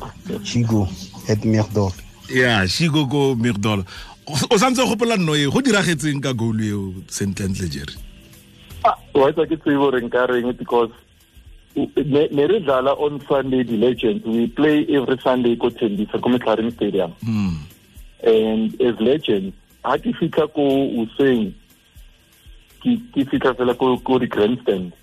chigo 0.47 0.87
at 1.27 1.43
merdor 1.43 1.91
ya 2.31 2.63
chigo 2.67 3.03
ko 3.07 3.35
mcdol 3.35 3.83
o 4.25 4.55
santse 4.57 4.81
o 4.81 4.87
gopola 4.87 5.19
nno 5.19 5.35
e 5.35 5.45
go 5.45 5.59
diragetseng 5.61 6.23
ka 6.23 6.33
goal 6.33 6.57
eo 6.63 6.93
sentlentle 7.07 7.67
jerry? 7.69 7.95
Wa 9.13 9.31
tsa 9.31 9.45
ke 9.45 9.59
tsebo 9.59 9.91
re 9.91 10.01
nka 10.01 10.27
reng 10.27 10.55
because 10.57 10.91
ne 11.77 12.27
ne 12.31 12.47
re 12.47 12.59
dlala 12.59 12.97
on 12.99 13.21
Sunday 13.27 13.63
the 13.63 13.77
Legends 13.77 14.25
we 14.25 14.47
play 14.47 14.85
every 14.89 15.17
Sunday 15.19 15.55
ko 15.55 15.69
Tembisa 15.69 16.21
ko 16.21 16.29
metlharing 16.29 16.73
Stadium. 16.73 17.13
Mm 17.23 17.67
and 18.23 18.81
as 18.81 18.99
Legends 18.99 19.55
ha 19.83 19.97
ke 19.97 20.13
fitlha 20.19 20.47
ko 20.53 20.65
Useng 21.03 21.53
ke 22.81 23.25
fitlha 23.31 23.53
fela 23.59 23.77
ko 23.77 23.97
ko 23.97 24.19
di 24.19 24.27
grandstand. 24.27 24.93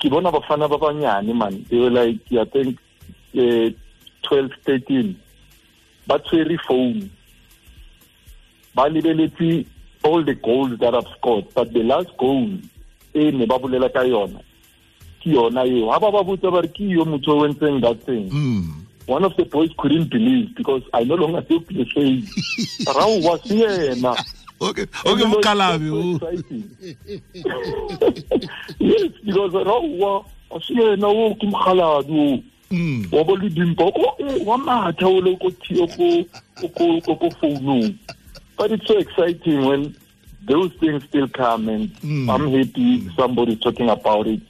Ke 0.00 0.10
bona 0.10 0.32
bafana 0.32 0.68
ba 0.68 0.78
banyane 0.78 1.34
man. 1.34 1.64
They 1.68 1.78
were 1.78 1.90
like 1.90 2.20
I 2.32 2.44
think 2.44 2.78
uh, 3.36 3.70
12 4.22 4.50
13 4.64 5.16
ba 6.06 6.18
tshwere 6.18 6.58
phone. 6.66 7.10
Ba 8.74 8.88
lebeletse 8.88 9.66
all 10.04 10.24
the 10.24 10.34
goals 10.34 10.78
that 10.78 10.94
I've 10.94 11.08
scored. 11.18 11.52
But 11.54 11.72
the 11.72 11.82
last 11.82 12.16
goal 12.16 12.48
e 13.14 13.30
ne 13.30 13.46
ba 13.46 13.58
bolela 13.58 13.92
ka 13.92 14.00
yona 14.00 14.40
ke 15.22 15.30
yona 15.34 15.64
eo 15.66 15.90
ha 15.90 15.98
ba 15.98 16.10
ba 16.10 16.22
botsa 16.24 16.50
ba 16.50 16.60
re 16.62 16.68
ke 16.68 16.80
yo 16.88 17.04
motho 17.04 17.32
o 17.38 17.46
entseng 17.48 17.80
that 17.80 17.98
thing 18.06 18.30
mm 18.30 18.64
one 19.08 19.24
of 19.24 19.34
the 19.38 19.44
boys 19.44 19.70
couldn't 19.78 20.10
believe 20.10 20.54
because 20.54 20.82
I 20.92 21.02
no 21.04 21.14
longer 21.14 21.40
took 21.40 21.66
the 21.68 21.86
same. 21.96 22.28
Rao 22.86 23.16
was 23.24 23.40
yena. 23.48 24.18
okay 24.60 24.84
okay 25.06 25.24
mokalabi 25.24 25.88
yes, 28.78 29.12
because 29.24 29.52
Rao 29.54 29.80
was 29.80 30.24
yena 30.68 31.06
o 31.08 31.34
ke 31.34 31.46
mokgalabi 31.46 32.12
o. 32.12 32.42
mm 32.74 33.08
Wa 33.12 33.24
bo 33.24 33.32
le 33.34 33.48
dimpo 33.48 33.92
wa 34.44 34.56
matha 34.58 35.06
o 35.06 35.18
le 35.24 35.36
ko 35.36 35.50
phone. 37.40 37.98
But 38.58 38.72
it's 38.72 38.86
so 38.86 38.98
exciting 38.98 39.64
when 39.64 39.94
those 40.46 40.72
things 40.80 41.02
still 41.08 41.28
come 41.28 41.68
and 41.68 41.88
Mm. 42.02 42.28
I'm 42.28 42.52
happy 42.52 43.08
somebody's 43.16 43.60
talking 43.60 43.88
about 43.88 44.26
it. 44.26 44.40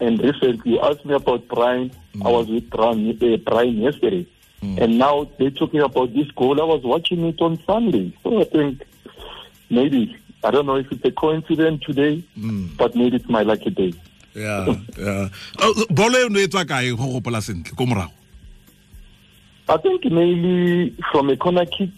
And 0.00 0.20
recently, 0.22 0.72
you 0.72 0.80
asked 0.80 1.04
me 1.04 1.14
about 1.14 1.46
Brian. 1.48 1.90
I 2.24 2.28
was 2.30 2.48
with 2.48 2.68
Brian, 2.70 3.10
uh, 3.10 3.36
Brian 3.38 3.76
yesterday. 3.78 4.26
And 4.62 4.98
now 4.98 5.30
they're 5.38 5.50
talking 5.50 5.80
about 5.80 6.12
this 6.12 6.30
goal. 6.32 6.60
I 6.60 6.64
was 6.64 6.82
watching 6.84 7.24
it 7.26 7.40
on 7.40 7.58
Sunday. 7.66 8.12
So 8.22 8.40
I 8.40 8.44
think 8.44 8.82
maybe, 9.70 10.16
I 10.44 10.50
don't 10.50 10.66
know 10.66 10.76
if 10.76 10.90
it's 10.92 11.04
a 11.04 11.10
coincidence 11.10 11.82
today, 11.84 12.22
Mm. 12.38 12.76
but 12.76 12.94
maybe 12.94 13.16
it's 13.16 13.28
my 13.28 13.42
lucky 13.42 13.70
day. 13.70 13.92
yeah 14.34 14.64
yeah 14.96 15.28
Oh, 15.58 15.74
bolo 15.90 16.18
eno 16.26 16.38
tswa 16.46 16.64
kae 16.64 16.90
go 16.96 17.06
gopola 17.20 17.40
sentle 17.42 17.74
ko 17.76 17.84
morago 17.84 18.12
I 19.68 19.76
think 19.78 20.04
mainly 20.04 20.94
from 21.10 21.30
a 21.30 21.36
corner 21.36 21.66
kick 21.66 21.90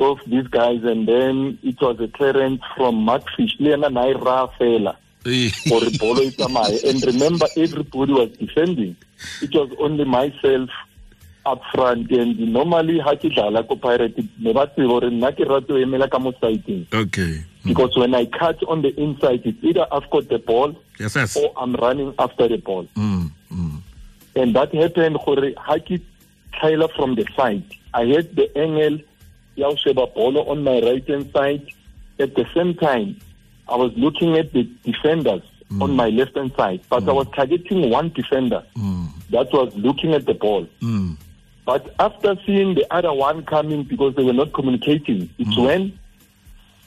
of 0.00 0.18
these 0.26 0.46
guys, 0.48 0.80
and 0.82 1.06
then 1.06 1.58
it 1.62 1.80
was 1.80 2.00
a 2.00 2.08
clearance 2.08 2.60
from 2.76 2.96
Mark 3.04 3.22
Fish. 3.36 3.56
Leana 3.60 3.88
Naira 3.92 4.50
Fela. 4.58 4.96
For 5.68 5.80
bolo 5.98 6.22
e 6.22 6.30
tsamaye. 6.30 6.84
And 6.84 7.02
remember, 7.04 7.48
everybody 7.56 8.12
was 8.12 8.30
defending. 8.38 8.96
It 9.40 9.54
was 9.54 9.70
only 9.80 10.04
myself 10.04 10.68
up 11.46 11.62
front. 11.72 12.10
And 12.10 12.38
normally, 12.52 12.98
ha 12.98 13.14
ke 13.14 13.32
dlala 13.32 13.66
ko 13.66 13.76
Pirate, 13.76 14.20
ne 14.38 14.52
ba 14.52 14.66
tseba 14.66 14.88
hore 14.88 15.10
nna 15.10 15.32
ke 15.32 15.48
rata 15.48 15.72
ho 15.72 15.78
emela 15.80 16.10
ka 16.10 16.18
mo 16.18 16.32
side-eng. 16.40 16.86
okay 16.92 17.42
Because 17.64 17.96
when 17.96 18.14
I 18.14 18.26
cut 18.26 18.62
on 18.68 18.82
the 18.82 18.92
inside, 19.00 19.40
it's 19.44 19.56
either 19.64 19.86
I've 19.90 20.08
got 20.10 20.28
the 20.28 20.38
ball 20.38 20.76
yes 20.98 21.16
yes 21.16 21.36
or 21.36 21.52
I'm 21.56 21.74
running 21.76 22.12
after 22.18 22.48
the 22.48 22.58
ball. 22.58 22.86
mm 22.94 23.30
mm 23.50 23.80
And 24.36 24.54
that 24.56 24.74
happened 24.74 25.16
gore 25.24 25.52
ha 25.56 25.78
ke 25.78 26.00
tlhaela 26.52 26.90
from 26.96 27.14
the 27.14 27.24
side. 27.36 27.64
I 27.94 28.04
had 28.04 28.36
the 28.36 28.50
angle 28.58 29.00
ya 29.56 29.70
ho 29.70 29.76
sheba 29.76 30.06
bolo 30.06 30.44
on 30.52 30.64
my 30.64 30.80
right 30.80 31.08
hand 31.08 31.30
side. 31.32 31.64
At 32.20 32.36
the 32.36 32.44
same 32.54 32.74
time, 32.74 33.16
I 33.68 33.76
was 33.76 33.92
looking 33.96 34.36
at 34.36 34.52
the 34.52 34.64
defenders 34.84 35.42
on 35.80 35.96
my 35.96 36.08
left 36.10 36.36
hand 36.36 36.52
side, 36.56 36.80
but 36.88 37.08
I 37.08 37.12
was 37.12 37.26
targeting 37.34 37.90
one 37.90 38.10
defender 38.10 38.62
mm. 38.76 39.08
that 39.30 39.52
was 39.52 39.74
looking 39.76 40.12
at 40.14 40.24
the 40.26 40.34
ball. 40.34 40.66
mm. 40.80 41.16
But 41.64 41.94
after 41.98 42.36
seeing 42.46 42.74
the 42.74 42.86
other 42.94 43.12
one 43.12 43.44
coming 43.44 43.82
because 43.84 44.14
they 44.14 44.22
were 44.22 44.34
not 44.34 44.52
communicating, 44.52 45.30
it's 45.38 45.56
when 45.56 45.98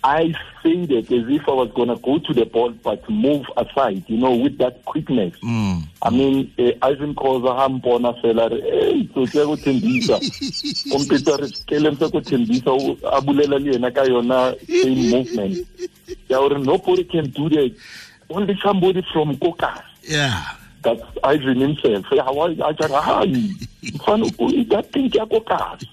I 0.03 0.31
faded 0.61 1.11
as 1.11 1.27
if 1.27 1.49
I 1.49 1.51
was 1.53 1.71
going 1.71 1.89
to 1.89 1.95
go 1.95 2.19
to 2.19 2.31
the 2.33 2.45
ball 2.45 2.69
but 2.83 3.09
move 3.09 3.45
aside, 3.57 4.03
you 4.07 4.17
know, 4.17 4.35
with 4.35 4.57
that 4.59 4.85
quickness. 4.85 5.33
mm. 5.41 5.81
I 6.03 6.09
mean, 6.11 6.53
uh, 6.59 6.87
Irvin 6.87 7.15
Khoza 7.15 7.55
ha 7.57 7.67
mpona 7.67 8.13
fela 8.21 8.47
re 8.49 8.61
eh 8.61 9.03
tsotsi 9.11 9.37
ya 9.37 9.45
go 9.45 9.55
Tembisa 9.57 10.19
computer 10.91 11.37
re 11.41 11.47
keleng 11.67 11.97
sa 11.97 12.07
go 12.07 12.21
Tembisa 12.21 12.67
o- 12.69 12.97
a 13.09 13.19
bulela 13.21 13.57
le 13.59 13.73
yena 13.73 13.91
ka 13.93 14.03
yona 14.05 14.53
same 14.65 15.09
movement 15.09 15.67
ya 16.29 16.39
gore 16.39 16.59
nobody 16.59 17.03
can 17.03 17.29
do 17.29 17.49
that. 17.49 17.75
Only 18.29 18.59
somebody 18.63 19.05
from 19.13 19.37
Kokas. 19.37 19.83
Yeah. 20.03 20.43
That's 20.83 21.01
Irvin 21.23 21.59
himself 21.59 22.05
a 22.11 22.73
tshara 22.73 23.01
hai 23.01 23.27
mfana 23.83 24.69
that 24.69 24.91
thing 24.91 25.11
ya 25.13 25.25
Kokas. 25.25 25.85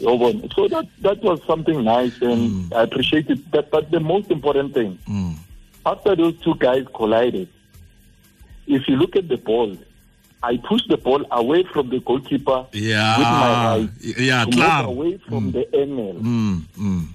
So 0.00 0.68
that 0.68 0.86
that 1.00 1.22
was 1.22 1.40
something 1.46 1.82
nice 1.84 2.20
and 2.22 2.72
I 2.72 2.82
appreciated 2.82 3.50
that 3.52 3.70
but 3.70 3.90
the 3.90 4.00
most 4.00 4.30
important 4.30 4.74
thing 4.74 4.98
mm. 5.08 5.34
after 5.84 6.14
those 6.14 6.38
two 6.40 6.54
guys 6.54 6.84
collided, 6.94 7.48
if 8.66 8.86
you 8.88 8.96
look 8.96 9.16
at 9.16 9.28
the 9.28 9.36
ball, 9.38 9.76
I 10.42 10.56
pushed 10.58 10.88
the 10.88 10.98
ball 10.98 11.24
away 11.32 11.64
from 11.72 11.90
the 11.90 11.98
goalkeeper 12.00 12.66
yeah 12.72 13.18
with 13.18 13.26
my 13.26 13.48
right 13.66 14.18
yeah 14.20 14.44
to 14.44 14.56
move 14.56 14.96
away 14.96 15.18
from 15.28 15.50
the 15.52 15.66
angle. 15.74 16.14
mm 16.14 16.60
mm 16.78 17.06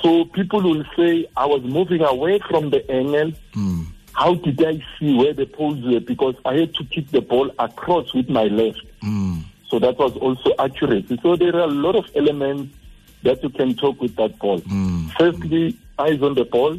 So 0.00 0.24
people 0.26 0.62
will 0.62 0.84
say 0.96 1.26
I 1.36 1.46
was 1.46 1.62
moving 1.62 2.02
away 2.02 2.40
from 2.48 2.70
the 2.70 2.88
angle. 2.90 3.32
mm 3.54 3.86
How 4.14 4.34
did 4.34 4.62
I 4.62 4.74
see 4.98 5.14
where 5.14 5.32
the 5.32 5.46
poles 5.46 5.82
were? 5.84 6.00
Because 6.00 6.34
I 6.44 6.54
had 6.54 6.74
to 6.74 6.84
kick 6.84 7.10
the 7.10 7.20
ball 7.20 7.50
across 7.58 8.12
with 8.14 8.28
my 8.28 8.44
left. 8.44 8.84
mm 9.02 9.42
So 9.68 9.78
that 9.78 9.98
was 9.98 10.16
also 10.16 10.50
accurate. 10.58 11.08
So 11.22 11.36
there 11.36 11.54
are 11.56 11.64
a 11.64 11.74
lot 11.86 11.96
of 11.96 12.04
elements 12.14 12.74
that 13.22 13.42
you 13.42 13.50
can 13.50 13.74
talk 13.74 14.00
with 14.00 14.14
that 14.16 14.38
ball. 14.38 14.60
Mm. 14.60 15.10
Firstly, 15.18 15.78
eyes 15.98 16.20
on 16.22 16.34
the 16.34 16.44
ball, 16.44 16.78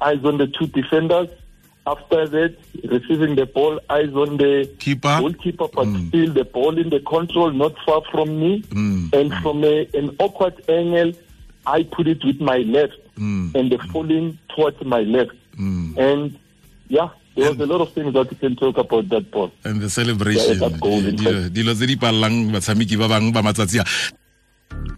eyes 0.00 0.24
on 0.24 0.38
the 0.38 0.46
two 0.46 0.66
defenders. 0.66 1.28
After 1.86 2.28
that, 2.28 2.54
receiving 2.84 3.34
the 3.36 3.46
ball, 3.46 3.80
eyes 3.88 4.12
on 4.12 4.36
the 4.36 4.68
keeper 4.78 5.16
goalkeeper, 5.20 5.68
but 5.72 5.86
still 6.08 6.32
the 6.34 6.44
ball 6.44 6.76
in 6.76 6.90
the 6.90 7.00
control, 7.00 7.50
not 7.50 7.74
far 7.86 8.02
from 8.10 8.38
me. 8.38 8.62
Mm. 8.62 9.14
And 9.14 9.32
from 9.42 9.64
a, 9.64 9.88
an 9.94 10.14
awkward 10.18 10.62
angle, 10.68 11.12
I 11.68 11.84
put 11.84 12.06
it 12.08 12.24
with 12.24 12.40
my 12.40 12.58
left 12.64 12.96
Mm. 13.18 13.50
and 13.58 13.66
the 13.70 13.78
falling 13.92 14.38
towards 14.54 14.78
my 14.86 15.02
left. 15.02 15.34
Mm. 15.58 15.98
And 15.98 16.38
yeah, 16.88 17.08
there 17.34 17.50
was 17.50 17.58
a 17.60 17.66
lot 17.66 17.80
of 17.82 17.90
things 17.92 18.12
that 18.14 18.30
you 18.30 18.36
can 18.38 18.54
talk 18.56 18.78
about 18.78 19.08
that 19.10 19.26
part. 19.32 19.50
and 19.64 19.80
the 19.82 19.90
celebration 19.90 20.54
Yeah, 20.54 20.68
that 20.68 20.80
goal, 20.80 21.02
in 21.04 21.16
Dilo- 21.16 21.50
dilo 21.50 21.74
tse 21.74 21.86
di 21.86 21.96
palelang 21.96 22.50
batshameki 22.54 22.96
ba 22.98 23.08
bangwe 23.10 23.32
ba 23.34 23.42
matsatsi 23.42 23.78
a 23.82 23.84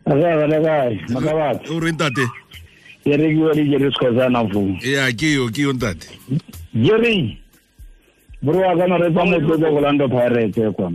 Aka 0.07 0.47
le 0.47 0.59
kae? 0.61 1.01
Makabatsi. 1.17 1.71
o 1.73 1.81
reng 1.81 1.97
tate 1.97 2.25
Ke 3.05 3.17
rekiwa 3.17 3.55
di 3.57 3.65
Jerry 3.73 3.89
Sikhosana 3.93 4.45
fu. 4.53 4.77
ya 4.85 5.09
ke 5.13 5.33
yo 5.41 5.49
ke 5.49 5.63
yo 5.65 5.73
ntate 5.73 6.05
Jerry. 6.77 7.41
Bro 8.43 8.59
wa 8.61 8.77
kana 8.77 8.99
re 8.99 9.09
tsa 9.11 9.25
motho 9.25 9.57
go 9.59 9.67
Orlando 9.77 10.09
Pirates 10.09 10.57
e 10.59 10.71
kwa 10.77 10.91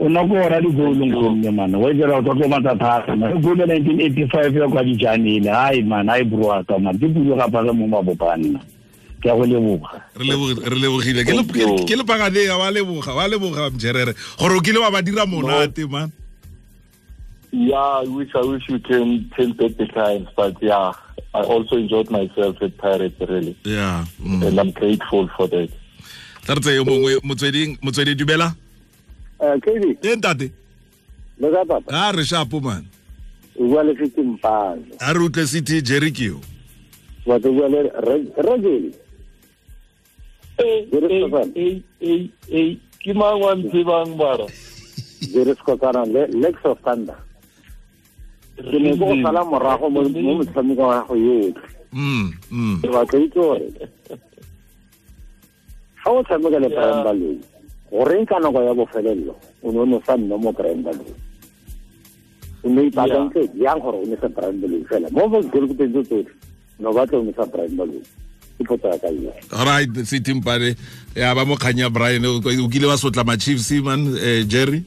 man. 0.00 0.06
O 0.06 0.08
na 0.08 0.24
go 0.26 0.34
ora 0.34 0.60
di 0.60 0.70
goal 0.72 0.94
ngwe 0.96 1.54
man. 1.54 1.74
Wa 1.74 1.92
jela 1.92 2.18
o 2.18 2.22
tlo 2.22 2.48
matsa 2.48 2.78
thata. 2.78 3.16
Man 3.16 3.40
go 3.40 3.52
le 3.54 3.64
1985 3.66 4.56
ya 4.60 4.68
kwa 4.68 4.84
di 4.84 4.96
janile. 4.96 5.50
Hai 5.50 5.82
man, 5.82 6.08
hai 6.08 6.22
bro 6.24 6.62
ka 6.64 6.78
man. 6.78 6.96
Di 6.96 7.06
bulo 7.06 7.36
ga 7.36 7.48
pa 7.48 7.62
mo 7.72 7.86
mabopane. 7.86 8.60
Ke 9.22 9.28
go 9.28 9.44
leboga. 9.44 10.00
re 10.16 10.24
lebo- 10.24 10.60
re 10.64 10.76
lebogile 10.76 11.24
Ke 11.24 11.32
le- 11.36 11.84
ke 11.84 11.96
le 11.96 12.04
pagane 12.04 12.44
ya 12.44 12.56
wa 12.56 12.70
leboga 12.70 13.14
wa 13.14 13.28
leboga 13.28 13.70
mjerere 13.70 14.14
gore 14.38 14.56
o 14.56 14.60
kile 14.60 14.78
wa 14.80 14.90
ba 14.90 15.02
dira 15.02 15.26
monate 15.26 15.84
man 15.90 16.10
Yeah, 17.52 17.76
I 17.76 18.04
wish 18.06 18.30
I 18.34 18.40
wish 18.46 18.62
you 18.68 18.78
came 18.78 19.28
turn 19.36 19.52
back 19.54 19.74
times, 19.92 20.28
but 20.36 20.54
yeah, 20.62 20.92
I 21.34 21.40
also 21.42 21.76
enjoyed 21.76 22.08
myself 22.08 22.62
at 22.62 22.78
Pirates 22.78 23.18
really, 23.28 23.56
yeah 23.64 24.04
mm. 24.22 24.46
and 24.46 24.58
I'm 24.58 24.70
grateful 24.70 25.28
for 25.36 25.48
that. 25.48 25.68
tla 26.46 26.54
re 26.54 26.60
tse 26.60 26.74
yo 26.76 26.84
mongwe 26.84 27.18
motsweding 27.24 27.76
motswedi 27.82 28.14
dumela 28.14 28.54
Eh 29.42 29.56
KD 29.60 29.84
e 30.04 30.16
ntate. 30.16 30.50
Le 31.40 31.50
ka 31.52 31.64
papa. 31.64 31.88
A 31.92 32.12
re 32.12 32.24
shapo 32.24 32.60
man. 32.60 32.84
O 33.58 33.66
bua 33.68 33.82
le 33.82 33.94
fiti 33.96 34.20
mpazo 34.20 34.82
a 35.00 35.12
re 35.12 35.18
utlwe 35.18 35.46
city 35.46 35.82
jerikio 35.82 36.40
wa 37.26 37.38
tlo 37.40 37.52
bua 37.52 37.68
le 37.68 37.90
Rogeli 38.36 38.94
Hey, 40.58 40.86
Jerry 40.92 41.08
hey, 41.08 41.22
Sikhosana. 41.24 41.52
hey, 41.56 41.82
hey, 42.00 42.30
hey, 42.48 42.80
ke 43.00 43.14
mang 43.16 43.40
wa 43.40 43.54
ntsebang 43.54 44.16
bara? 44.16 44.46
Jerry 45.32 45.54
Sikhosana 45.56 46.04
le 46.06 46.26
Legs 46.40 46.60
of 46.64 46.78
Thunder. 46.84 47.16
Ke 48.56 48.76
ne 48.80 48.96
go 48.96 49.08
sala 49.22 49.44
morago 49.44 49.90
mo 49.90 50.02
mo 50.08 50.34
motshameko 50.40 50.84
wa 50.88 51.04
go 51.08 51.14
yotlhe. 51.16 51.68
Mm 51.92 52.32
mm. 52.52 52.80
Ke 52.82 52.88
batla 52.92 53.18
itse 53.24 53.34
gore 53.34 53.68
ga 56.04 56.10
o 56.10 56.22
tshameka 56.24 56.58
le 56.60 56.68
Brian 56.68 57.04
Baloyi 57.04 57.40
goreng 57.90 58.26
ka 58.26 58.38
nako 58.38 58.62
ya 58.62 58.74
bofelello 58.74 59.34
o 59.62 59.72
ne 59.72 59.78
o 59.78 59.84
ne 59.86 59.98
sa 60.06 60.16
nne 60.16 60.36
mo 60.38 60.52
Brian 60.52 60.82
Baloyi 60.82 61.14
o 62.64 62.68
ne 62.68 62.86
ipaakantse 62.86 63.50
jang 63.58 63.80
gore 63.82 63.98
o 63.98 64.06
ne 64.06 64.16
sa 64.16 64.28
Brian 64.28 64.60
Baloyi 64.62 64.84
fela 64.86 65.10
mo 65.10 65.28
bokelekopeng 65.28 65.92
tse 65.92 66.02
tsotlhe 66.06 66.34
no 66.78 66.92
batla 66.92 67.18
o 67.18 67.24
ne 67.26 67.32
sa 67.34 67.46
Brian 67.46 67.76
Baloyi 67.76 68.02
ke 68.60 68.68
potso 68.68 68.92
ya. 68.92 68.98
Ka 69.00 69.08
eo 69.08 69.32
right 69.64 69.92
city 70.04 70.34
mpane 70.36 70.76
ya 71.16 71.34
ba 71.34 71.44
mo 71.48 71.56
kganya 71.56 71.88
brian. 71.88 72.24
O 72.28 72.38
o 72.40 72.68
kile 72.68 72.86
wa 72.86 73.00
sotla 73.00 73.24
ma-chiefs 73.24 73.72
man 73.80 74.16
eh, 74.20 74.44
jerry. 74.44 74.84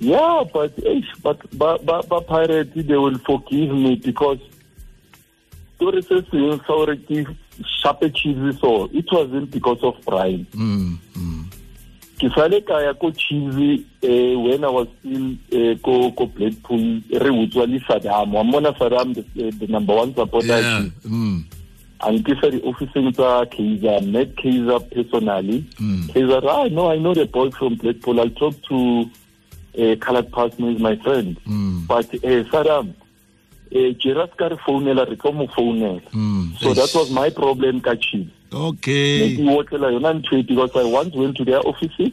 Yeah, 0.00 0.44
but 0.52 0.74
eish, 0.80 1.12
but 1.22 1.38
but 1.52 1.84
but, 1.84 2.08
but 2.08 2.26
Pirates 2.26 2.72
they 2.74 2.96
will 2.96 3.18
forgive 3.18 3.70
me 3.70 3.96
because 3.96 4.40
story 5.76 6.02
says 6.02 6.24
in 6.32 6.60
sorry 6.66 6.96
sharp 7.82 8.00
cheesy 8.14 8.52
so 8.60 8.88
it 8.92 9.06
wasn't 9.12 9.50
because 9.50 9.82
of 9.82 9.94
Brian. 10.04 10.46
mm 10.54 10.96
mm 11.16 11.44
ke 12.20 12.28
sale 12.36 12.60
ka 12.68 12.76
ya 12.84 12.92
ko 12.92 13.08
cheesy 13.16 13.80
eh, 14.04 14.36
when 14.36 14.60
I 14.62 14.68
was 14.68 14.88
still 15.00 15.32
eh, 15.56 15.72
ko 15.80 16.12
ko 16.12 16.26
Blackpool 16.26 17.00
re 17.08 17.30
utswa 17.32 17.64
le 17.64 17.80
Saddam. 17.88 18.32
Wa 18.32 18.42
mona 18.42 18.74
Saddam 18.74 19.14
the, 19.14 19.24
eh, 19.40 19.50
the 19.58 19.66
number 19.66 19.94
one 19.94 20.14
supporter. 20.14 20.60
Yeah. 20.60 20.84
Mm. 21.08 21.44
And 22.02 22.24
ke 22.24 22.36
sa 22.36 22.50
di 22.52 22.60
officing 22.60 23.12
tsa 23.16 23.48
met 24.04 24.36
Kaizer 24.36 24.80
personally. 24.92 25.64
Kaizer 26.12 26.44
ah 26.44 26.68
no 26.68 26.90
I 26.92 26.98
know 26.98 27.14
the 27.14 27.24
boy 27.24 27.50
from 27.52 27.76
Blackpool 27.76 28.20
I'll 28.20 28.28
talk 28.36 28.52
to 28.68 29.08
uh, 29.80 29.96
colored 29.96 30.30
partner 30.30 30.72
is 30.72 30.78
my 30.78 30.96
friend. 30.96 31.40
Mm. 31.48 31.86
but 31.88 32.04
eh 32.20 32.44
Saddam 32.52 32.92
eh 33.70 33.94
Gerard 33.98 34.36
ka 34.36 34.48
re 34.48 34.56
founela 34.56 35.04
re 35.08 35.16
tlo 35.16 35.32
mo 35.32 35.46
founela. 35.46 36.00
Mm. 36.12 36.58
so 36.58 36.74
that 36.74 36.92
was 36.94 37.10
my 37.10 37.30
problem 37.30 37.80
ka 37.80 37.94
chief 37.94 38.26
okay. 38.52 39.36
Ke 39.36 39.46
otlela 39.46 39.92
yona 39.92 40.14
ntho 40.18 40.38
e 40.38 40.42
because 40.42 40.74
I 40.74 40.84
once 40.84 41.14
went 41.14 41.36
to 41.36 41.44
their 41.44 41.60
offices 41.66 42.12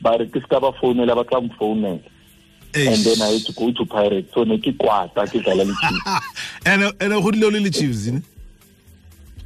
ba 0.00 0.16
re 0.18 0.26
ke 0.26 0.42
ska 0.42 0.60
ba 0.60 0.72
founela 0.72 1.14
ba 1.14 1.24
tla 1.24 1.40
mo 1.40 1.54
founela. 1.58 2.00
And 2.72 3.02
then 3.02 3.20
I 3.20 3.32
had 3.32 3.42
to 3.46 3.52
go 3.52 3.72
to 3.72 3.84
pirate. 3.84 4.30
So 4.32 4.44
ne 4.44 4.56
ke 4.56 4.72
kwata 4.78 5.26
ke 5.26 5.42
dlala 5.44 5.66
le 5.66 5.74
chief 5.74 5.96
ene 6.64 6.92
ene 7.00 7.22
go 7.22 7.30
dilo 7.30 7.52
le 7.52 7.60
le 7.60 7.70
chiefs 7.70 8.06
ne? 8.06 8.22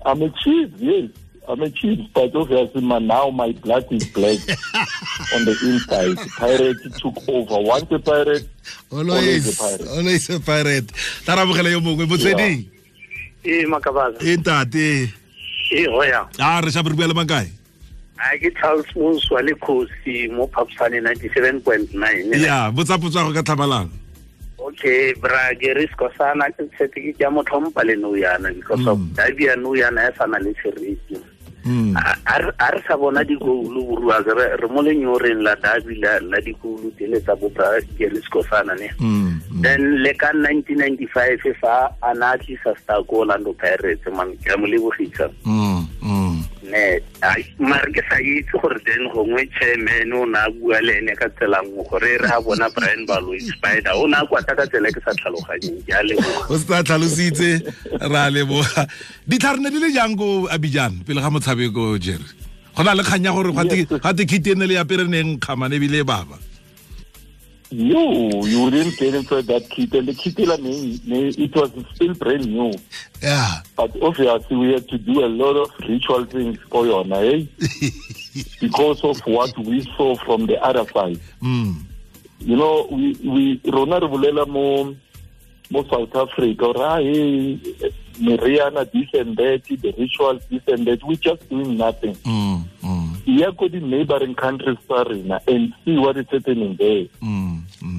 I'm 0.05 0.23
a 0.23 0.29
chief 0.31 0.71
yes 0.79 1.11
I'm 1.49 1.61
a 1.63 1.69
chief 1.71 1.99
but 2.15 2.35
obviously 2.35 2.81
now 2.81 3.31
my 3.31 3.53
blood 3.53 3.85
is 3.93 4.05
black 4.09 4.39
on 5.35 5.45
the 5.45 5.55
inside. 5.63 6.17
Pirate 6.39 6.79
took 6.99 7.29
over. 7.29 7.61
Once 7.61 7.91
a 7.91 7.99
Pirate 7.99 8.49
always 8.91 9.11
Always 9.11 9.45
a 9.53 9.63
pirate. 9.63 9.89
always 9.89 10.31
a 10.31 10.41
pirate. 10.41 10.89
Tla 11.25 11.37
rabogela 11.37 11.71
yo 11.71 11.81
mongwe 11.81 12.07
motsweding 12.07 12.65
e 13.45 13.67
makabaza. 13.67 14.19
E 14.23 14.37
ntate. 14.37 15.13
E 15.73 15.85
hoya. 15.87 16.29
A 16.39 16.61
re 16.63 16.71
shape 16.71 16.89
re 16.89 16.95
bua 16.95 17.07
le 17.09 17.15
makae 17.15 17.51
a 18.25 18.39
ke 18.39 18.51
charles 18.61 18.87
monswa 18.97 19.43
le 19.45 19.53
kgosi 19.55 20.31
mo 20.33 20.47
phapsane 20.47 21.01
97.9 21.01 22.41
ya 22.41 22.71
botsapotso 22.71 23.19
ya 23.19 23.25
go 23.27 23.33
ka 23.35 23.43
tlhamalalo 23.43 23.91
okay 24.59 25.13
bra 25.21 25.51
ke 25.61 25.75
re 25.75 25.85
skosana 25.93 26.47
ke 26.57 26.63
tshetse 26.73 26.95
ke 26.95 27.13
ja 27.19 27.29
motlhompa 27.29 27.85
le 27.85 27.97
nou 27.97 28.15
yana 28.17 28.55
because 28.55 28.87
of 28.87 28.99
dabi 29.19 29.45
ya 29.51 29.57
nou 29.57 29.75
yana 29.77 30.09
e 30.09 30.13
sana 30.17 30.39
le 30.39 30.55
seriti. 30.63 31.15
mm 31.19 31.34
a 31.97 32.37
a 32.59 32.69
re 32.71 32.81
sa 32.87 32.97
bona 32.97 33.25
dikoulu 33.25 33.81
borua 33.89 34.21
re 34.25 34.67
mo 34.69 34.83
lenyoreng 34.83 35.43
la 35.43 35.55
dabi 35.57 35.97
la 36.01 36.39
dikoulu 36.41 36.93
tele 36.99 37.21
tsa 37.21 37.35
le 37.99 38.21
skosana 38.23 38.75
ne. 38.77 38.91
Mm 39.01 39.35
mm. 39.55 39.63
then 39.63 40.03
le 40.03 40.13
ka 40.15 40.31
1995 40.33 41.55
fa 41.61 41.91
a 42.03 42.15
na 42.15 42.37
tlisa 42.37 42.75
star 42.83 43.03
ko 43.05 43.23
orlando 43.23 43.53
pirates 43.55 44.07
man 44.13 44.35
ke 44.43 44.51
a 44.53 44.57
mo 44.59 44.67
lebogisa 44.67 45.31
mm 45.45 45.84
mm 46.75 47.15
mare 47.59 47.87
ke 47.95 48.03
sa 48.11 48.19
itse 48.19 48.51
gore 48.59 48.79
then 48.83 49.07
gongwe 49.15 49.47
chairman 49.59 50.13
o 50.13 50.25
ne 50.27 50.39
a 50.39 50.51
bua 50.51 50.81
le 50.83 50.99
ene 50.99 51.15
ka 51.15 51.29
tsela 51.39 51.63
nngwe 51.63 51.85
gore 51.91 52.09
e 52.15 52.19
re 52.19 52.29
a 52.29 52.41
bona 52.43 52.69
brian 52.75 53.07
balo 53.07 53.31
spider. 53.39 53.95
O 53.95 54.07
ne 54.07 54.19
a 54.19 54.27
kwata 54.27 54.57
ka 54.59 54.67
tsela 54.67 54.91
e 54.91 54.93
ke 54.93 55.01
sa 55.07 55.15
tlhaloganyeng 55.15 55.79
ke 55.87 55.93
a 55.95 56.03
leboga. 56.03 56.51
O 56.51 56.59
se 56.59 56.67
tla 56.67 56.83
tlhalositse 56.83 57.51
re 58.03 58.19
a 58.19 58.31
leboga. 58.31 58.87
Ditlhare 59.29 59.63
ne 59.63 59.71
di 59.71 59.79
le 59.79 59.91
jang 59.95 60.19
ko 60.19 60.49
abijan 60.51 61.07
pele 61.07 61.23
ga 61.23 61.31
motshabeko 61.31 61.99
jerry? 62.03 62.27
Go 62.75 62.83
na 62.83 62.99
le 62.99 63.03
kgang 63.07 63.25
ya 63.25 63.33
gore 63.33 63.55
gate 63.55 64.27
kite 64.27 64.51
ene 64.59 64.67
le 64.67 64.75
yapere 64.75 65.07
neng 65.07 65.39
kgamane 65.39 65.79
ebile 65.79 66.03
e 66.03 66.07
baba 66.07 66.39
you 67.77 68.47
you 68.47 68.71
didn't 68.71 68.97
get 68.97 69.15
inside 69.15 69.47
that 69.47 69.69
kit 69.71 69.93
and 69.95 70.09
the 70.09 70.15
kit 70.15 70.35
it 70.39 71.55
was 71.55 71.71
still 71.95 72.15
brand 72.15 72.47
new. 72.47 72.73
Ya 73.23 73.63
but 73.77 73.91
obviously 74.03 74.57
we 74.57 74.73
had 74.73 74.89
to 74.89 74.99
do 74.99 75.25
a 75.25 75.29
lot 75.29 75.57
of 75.57 75.71
ritual 75.89 76.25
things 76.27 76.59
for 76.71 76.85
yona 76.85 77.19
eh? 77.23 77.47
because 78.61 79.03
of 79.03 79.19
what 79.27 79.57
we 79.59 79.83
saw 79.97 80.15
from 80.25 80.47
the 80.47 80.63
other 80.63 80.87
side. 80.93 81.21
Mm 81.43 81.85
you 82.41 82.57
know 82.57 82.87
we 82.91 83.13
we 83.25 83.61
rona 83.73 83.99
re 84.01 84.07
bolela 84.09 84.47
mo 84.47 84.95
mo 85.71 85.83
South 85.91 86.15
Africa 86.15 86.73
ra 86.77 86.99
hey 86.99 87.59
meriana 88.21 88.85
this 88.93 89.09
and 89.15 89.37
that 89.37 89.63
the 89.65 89.95
rituals 89.99 90.43
this 90.51 90.63
and 90.69 90.87
that 90.87 91.03
we 91.05 91.17
just 91.17 91.49
doing 91.49 91.77
nothing. 91.77 92.15
Mm 92.17 92.63
mm 92.83 93.17
yeah 93.27 93.51
go 93.57 93.69
the 93.69 93.81
neighboring 93.81 94.35
countries 94.35 94.77
and 94.91 95.73
see 95.85 95.97
what 95.97 96.17
is 96.17 96.27
happening 96.31 96.77
there. 96.77 97.07
Mm 97.23 97.54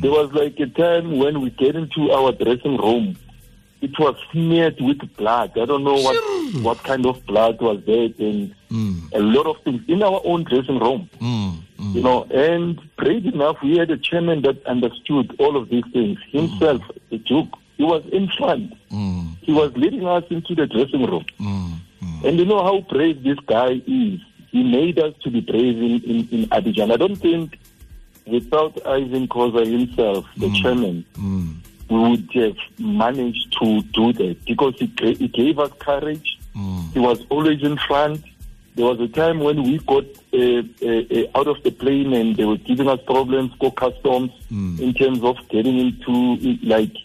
there 0.05 0.11
was 0.11 0.31
like 0.33 0.59
a 0.59 0.67
time 0.67 1.17
when 1.17 1.41
we 1.41 1.49
get 1.49 1.75
into 1.75 2.11
our 2.11 2.31
dressing 2.31 2.77
room 2.77 3.17
it 3.81 3.99
was 3.99 4.15
smeared 4.31 4.77
with 4.79 4.99
blood. 5.15 5.51
I 5.57 5.65
don't 5.65 5.83
know 5.83 5.95
what 5.95 6.17
what 6.63 6.83
kind 6.83 7.05
of 7.05 7.25
blood 7.25 7.61
was 7.61 7.83
there 7.85 8.09
and 8.27 8.55
mm. 8.69 9.13
a 9.13 9.19
lot 9.19 9.45
of 9.45 9.61
things 9.63 9.81
in 9.87 10.01
our 10.01 10.21
own 10.23 10.43
dressing 10.43 10.79
room. 10.79 11.09
Mm 11.19 11.57
mm. 11.77 11.93
You 11.95 12.01
know 12.01 12.23
and 12.31 12.79
brave 12.97 13.25
enough 13.25 13.57
we 13.61 13.77
had 13.77 13.91
a 13.91 13.97
chairman 13.97 14.41
that 14.43 14.65
understood 14.65 15.35
all 15.39 15.55
of 15.55 15.69
these 15.69 15.83
things. 15.93 16.17
Himself 16.31 16.81
the 17.09 17.17
duke 17.17 17.49
he 17.77 17.83
was 17.83 18.03
in 18.11 18.27
front. 18.37 18.73
Mm. 18.89 19.35
He 19.41 19.51
was 19.51 19.71
leading 19.75 20.07
us 20.07 20.23
into 20.29 20.55
the 20.55 20.67
dressing 20.67 21.05
room. 21.05 21.25
Mm 21.39 21.73
mm. 22.03 22.23
And 22.25 22.39
you 22.39 22.45
know 22.45 22.63
how 22.63 22.79
brave 22.93 23.23
this 23.23 23.39
guy 23.45 23.81
is. 23.85 24.19
He 24.51 24.63
made 24.63 24.97
us 24.99 25.13
to 25.23 25.29
be 25.29 25.41
brave 25.41 25.77
in, 25.87 25.95
in, 26.11 26.17
in 26.31 26.41
Abidjan. 26.47 26.89
I 26.91 26.95
don't 26.95 27.17
think 27.17 27.59
without 28.27 28.77
Irvin 28.85 29.27
Khoza 29.27 29.65
himself, 29.65 30.25
the 30.37 30.49
chairman, 30.61 31.05
mm 31.17 31.55
we 31.87 31.99
would 31.99 32.27
have 32.33 32.57
managed 32.79 33.55
to 33.61 33.79
do 33.93 34.11
that 34.13 34.43
because 34.45 34.73
he, 34.79 34.91
he 35.19 35.27
gave 35.27 35.59
us 35.59 35.69
courage. 35.77 36.39
mm 36.55 36.91
He 36.93 36.99
was 36.99 37.23
always 37.29 37.61
in 37.61 37.77
front. 37.77 38.23
There 38.75 38.85
was 38.87 38.99
a 38.99 39.07
time 39.07 39.39
when 39.39 39.61
we 39.61 39.77
got 39.77 40.03
uh, 40.33 40.63
uh, 40.81 41.03
uh, 41.15 41.37
out 41.39 41.47
of 41.47 41.61
the 41.61 41.69
plane 41.71 42.11
and 42.13 42.35
they 42.35 42.43
were 42.43 42.57
giving 42.57 42.87
us 42.89 42.99
problems 43.05 43.51
for 43.59 43.71
customs 43.71 44.31
Mm. 44.51 44.79
in 44.79 44.93
terms 44.95 45.23
of 45.23 45.37
getting 45.49 45.77
into 45.77 46.13
like 46.63 46.95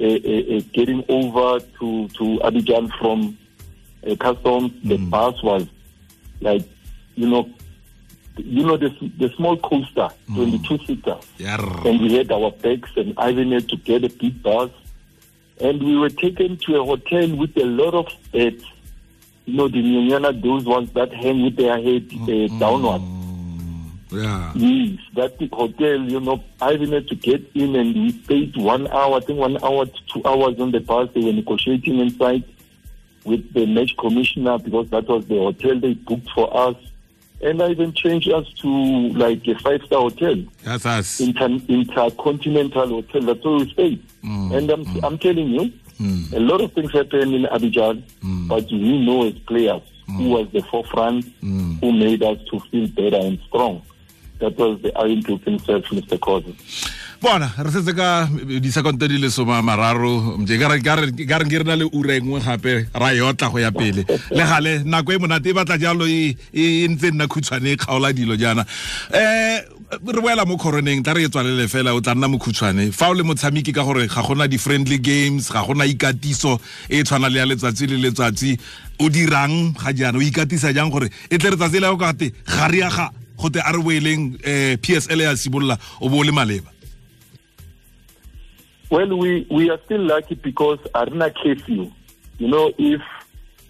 uh, 0.00 0.04
uh, 0.04 0.42
uh, 0.56 0.60
getting 0.72 1.04
over 1.08 1.58
to 1.80 2.08
to 2.18 2.24
Abidjan 2.46 2.90
from 3.00 3.36
uh, 4.06 4.14
customs, 4.14 4.70
the 4.84 4.96
Mm. 4.96 5.10
bus 5.10 5.42
was 5.42 5.66
like, 6.40 6.62
you 7.16 7.28
know, 7.28 7.50
you 8.44 8.64
know 8.64 8.76
the 8.76 8.90
the 9.18 9.28
small 9.36 9.56
coaster, 9.58 10.08
Mm. 10.28 10.36
22 10.36 10.78
seater, 10.86 11.16
Yarr. 11.38 11.84
and 11.88 12.00
we 12.00 12.14
had 12.14 12.30
our 12.32 12.50
bags, 12.52 12.90
and 12.96 13.14
Irvin 13.18 13.52
had 13.52 13.68
to 13.68 13.76
get 13.76 14.04
a 14.04 14.08
big 14.08 14.42
bus, 14.42 14.70
and 15.60 15.82
we 15.82 15.96
were 15.96 16.10
taken 16.10 16.56
to 16.58 16.76
a 16.80 16.84
hotel 16.84 17.34
with 17.36 17.56
a 17.56 17.64
lot 17.64 17.94
of 17.94 18.06
beds. 18.32 18.64
You 19.46 19.56
know, 19.56 19.68
the 19.68 19.78
Nyanyana, 19.82 20.40
those 20.42 20.64
ones 20.64 20.90
that 20.92 21.12
hang 21.12 21.42
with 21.42 21.56
their 21.56 21.80
head 21.80 22.08
uh, 22.12 22.58
downward. 22.58 23.02
Yeah. 24.12 24.52
Yes, 24.56 24.98
that 25.14 25.38
big 25.38 25.52
hotel, 25.52 26.00
you 26.02 26.18
know, 26.20 26.42
I 26.60 26.72
even 26.72 26.92
had 26.92 27.06
to 27.08 27.14
get 27.14 27.48
in 27.54 27.76
and 27.76 27.94
we 27.94 28.10
stayed 28.24 28.56
one 28.56 28.88
hour, 28.88 29.16
I 29.16 29.20
think 29.20 29.38
one 29.38 29.56
hour 29.62 29.86
to 29.86 29.92
two 30.12 30.22
hours 30.24 30.58
on 30.58 30.72
the 30.72 30.80
bus. 30.80 31.08
They 31.14 31.20
were 31.20 31.32
negotiating 31.32 31.98
inside 32.00 32.42
with 33.24 33.52
the 33.54 33.66
match 33.66 33.96
commissioner 33.98 34.58
because 34.58 34.90
that 34.90 35.06
was 35.08 35.26
the 35.26 35.36
hotel 35.36 35.78
they 35.78 35.94
booked 35.94 36.28
for 36.34 36.54
us. 36.56 36.74
And 37.42 37.62
I 37.62 37.70
even 37.70 37.92
changed 37.94 38.28
us 38.30 38.46
to 38.60 38.68
like 39.14 39.46
a 39.48 39.54
five 39.60 39.82
star 39.86 40.00
hotel, 40.00 40.36
That's 40.62 40.84
us. 40.84 41.20
inter- 41.20 41.58
intercontinental 41.68 42.88
hotel. 42.88 43.22
That's 43.22 43.44
where 43.44 43.54
we 43.58 43.70
stayed. 43.72 44.02
Mm, 44.22 44.56
And 44.56 44.70
I'm, 44.70 45.04
I'm 45.04 45.18
telling 45.18 45.48
you, 45.50 45.72
Mm. 46.00 46.32
a 46.32 46.40
lot 46.40 46.62
of 46.62 46.72
things 46.72 46.90
happen 46.92 47.34
in 47.34 47.42
Abidjan, 47.44 48.02
Mm. 48.24 48.48
but 48.48 48.64
we 48.72 49.04
know 49.04 49.26
as 49.28 49.34
players 49.46 49.82
who 50.06 50.30
was 50.30 50.48
the 50.50 50.62
forefront, 50.62 51.26
Mm. 51.42 51.78
who 51.80 51.92
made 51.92 52.22
us 52.22 52.38
to 52.50 52.58
feel 52.70 52.86
better 52.88 53.18
and 53.18 53.38
strong. 53.48 53.82
That 54.38 54.56
was 54.56 54.80
the 54.80 54.96
Iron 54.98 55.20
Duke 55.20 55.44
himself, 55.44 55.84
Mr. 55.90 56.18
Khoza. 56.18 56.54
Bona 57.20 57.52
re 57.58 57.70
setse 57.70 57.92
ka 57.94 58.26
disekonto 58.60 59.06
di 59.06 59.18
le 59.18 59.30
soma 59.30 59.60
mararo. 59.62 60.38
Mje 60.38 60.58
ka 60.58 60.68
re- 60.68 60.80
ka 60.80 60.96
re 61.38 61.64
na 61.64 61.76
le 61.76 61.84
ura 61.92 62.14
e 62.16 62.20
nngwe 62.20 62.40
gape 62.40 62.88
ra 62.94 63.12
yotla 63.12 63.50
go 63.50 63.58
ya 63.58 63.70
pele. 63.70 64.04
Le 64.30 64.44
gale 64.44 64.82
nako 64.84 65.12
e 65.12 65.18
monate 65.18 65.50
e 65.50 65.52
batla 65.52 65.78
jalo 65.78 66.06
e 66.06 66.36
e 66.52 66.88
ntse 66.88 67.08
e 67.08 67.10
nna 67.10 67.26
khutshwane 67.26 67.72
e 67.72 67.76
kgaola 67.76 68.12
dilo 68.12 68.36
jaana. 68.36 68.64
Um 69.12 70.12
re 70.12 70.20
boela 70.20 70.46
mo 70.46 70.56
coroneng 70.56 71.02
tla 71.02 71.12
re 71.12 71.24
e 71.24 71.28
tswalele 71.28 71.68
fela 71.68 71.94
o 71.94 72.00
tla 72.00 72.14
nna 72.14 72.28
mokhutshwane 72.28 72.92
fa 72.92 73.10
o 73.10 73.12
le 73.12 73.22
motshameki 73.22 73.72
ka 73.72 73.82
gore 73.84 74.06
ga 74.08 74.22
gona 74.22 74.48
di-friendly 74.48 74.98
games 74.98 75.50
ga 75.52 75.62
gona 75.66 75.84
ikatiso 75.84 76.60
e 76.88 77.00
e 77.00 77.02
tshwana 77.02 77.28
le 77.28 77.38
ya 77.38 77.46
letsatsi 77.46 77.86
le 77.86 77.98
letsatsi 77.98 78.56
o 78.98 79.08
dirang 79.10 79.74
ga 79.76 79.92
jaana 79.92 80.18
o 80.18 80.22
ikatisa 80.22 80.72
jang 80.72 80.90
gore 80.90 81.10
e 81.28 81.36
tle 81.36 81.50
re 81.50 81.56
tsatsi 81.56 81.80
le 81.80 81.86
ya 81.86 81.92
go 81.92 81.98
kate 81.98 82.32
ga 82.46 82.68
riaga 82.68 83.10
gote 83.36 83.58
a 83.58 83.72
re 83.72 83.82
boeleng 83.82 84.38
um 84.38 84.76
p 84.78 84.94
s 84.94 85.10
l 85.10 85.20
ya 85.20 85.36
simolola 85.36 85.76
o 86.00 86.08
bo 86.08 86.22
o 86.22 86.22
le 86.22 86.30
maleba 86.32 86.70
Well, 88.90 89.16
we, 89.16 89.46
we 89.50 89.70
are 89.70 89.78
still 89.84 90.00
lucky 90.00 90.34
because 90.34 90.80
Arena 90.94 91.30
curfew. 91.30 91.92
You 92.38 92.48
know, 92.48 92.72
if 92.76 93.00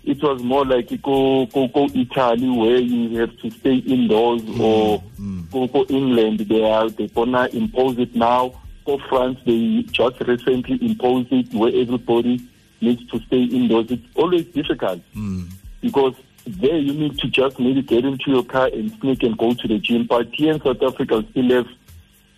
it 0.05 0.23
was 0.23 0.43
more 0.43 0.65
like 0.65 0.89
go, 1.03 1.45
go, 1.47 1.69
go 1.69 1.87
Italy 1.95 2.49
where 2.49 2.79
you 2.79 3.19
have 3.19 3.37
to 3.39 3.51
stay 3.51 3.77
indoors 3.77 4.41
mm, 4.43 4.61
or 4.61 5.03
mm. 5.21 5.51
go, 5.51 5.67
go 5.67 5.85
England, 5.95 6.41
they 6.41 6.65
are, 6.65 6.89
they're 6.89 7.09
gonna 7.09 7.49
impose 7.53 7.99
it 7.99 8.15
now. 8.15 8.55
Or 8.87 8.99
France, 9.11 9.39
they 9.45 9.83
just 9.91 10.21
recently 10.21 10.79
imposed 10.81 11.31
it 11.33 11.53
where 11.53 11.69
everybody 11.75 12.41
needs 12.81 13.07
to 13.11 13.21
stay 13.27 13.43
indoors. 13.43 13.91
It's 13.91 14.07
always 14.15 14.47
difficult 14.47 15.03
mm. 15.15 15.53
because 15.83 16.15
there 16.47 16.79
you 16.79 16.95
need 16.95 17.19
to 17.19 17.29
just 17.29 17.61
maybe 17.61 17.83
get 17.83 18.07
into 18.07 18.31
your 18.31 18.45
car 18.45 18.69
and 18.69 18.91
sneak 19.01 19.23
and 19.23 19.37
go 19.37 19.53
to 19.53 19.69
the 19.69 19.79
gym. 19.79 20.07
But 20.07 20.29
here 20.33 20.55
in 20.55 20.63
South 20.63 20.83
Africa, 20.83 21.19
we 21.19 21.31
still 21.31 21.51
have 21.51 21.67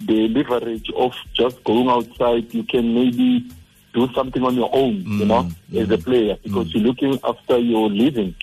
the 0.06 0.28
leverage 0.28 0.90
of 0.96 1.14
just 1.32 1.62
going 1.64 1.88
outside. 1.88 2.52
You 2.52 2.64
can 2.64 2.94
maybe 2.94 3.50
do 3.92 4.08
something 4.14 4.42
on 4.42 4.54
your 4.54 4.70
own, 4.72 4.96
you 4.96 5.24
mm, 5.24 5.26
know, 5.26 5.42
mm, 5.70 5.82
as 5.82 5.90
a 5.90 5.98
player, 5.98 6.34
mm. 6.36 6.42
because 6.42 6.74
you're 6.74 6.84
looking 6.84 7.18
after 7.24 7.58
your 7.58 7.90
living. 7.90 8.34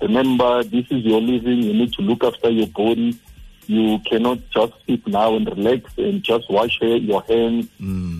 Remember, 0.00 0.62
this 0.64 0.86
is 0.90 1.04
your 1.04 1.20
living. 1.20 1.62
You 1.62 1.74
need 1.74 1.92
to 1.94 2.02
look 2.02 2.24
after 2.24 2.50
your 2.50 2.68
body. 2.68 3.18
You 3.66 3.98
cannot 4.00 4.38
just 4.50 4.72
sit 4.86 5.06
now 5.06 5.36
and 5.36 5.46
relax 5.46 5.90
and 5.96 6.22
just 6.22 6.50
wash 6.50 6.80
your 6.80 6.96
your 6.96 7.22
hands, 7.22 7.68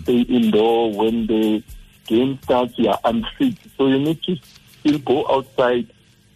stay 0.03 0.21
indoor. 0.21 0.91
When 0.91 1.27
the 1.27 1.63
game 2.07 2.39
starts, 2.43 2.77
you 2.77 2.89
are 2.89 2.99
unfit. 3.03 3.55
So 3.77 3.87
you 3.87 3.99
need 3.99 4.23
to 4.23 4.37
still 4.79 4.99
go 4.99 5.27
outside, 5.29 5.87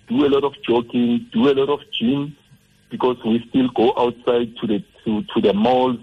do 0.07 0.25
a 0.25 0.29
lot 0.29 0.43
of 0.43 0.61
jogging, 0.61 1.27
do 1.31 1.49
a 1.49 1.53
lot 1.53 1.69
of 1.69 1.81
gym, 1.91 2.35
because 2.89 3.17
we 3.23 3.43
still 3.49 3.69
go 3.69 3.93
outside 3.97 4.55
to 4.57 4.67
the 4.67 4.83
to, 5.05 5.23
to 5.33 5.41
the 5.41 5.53
malls. 5.53 5.99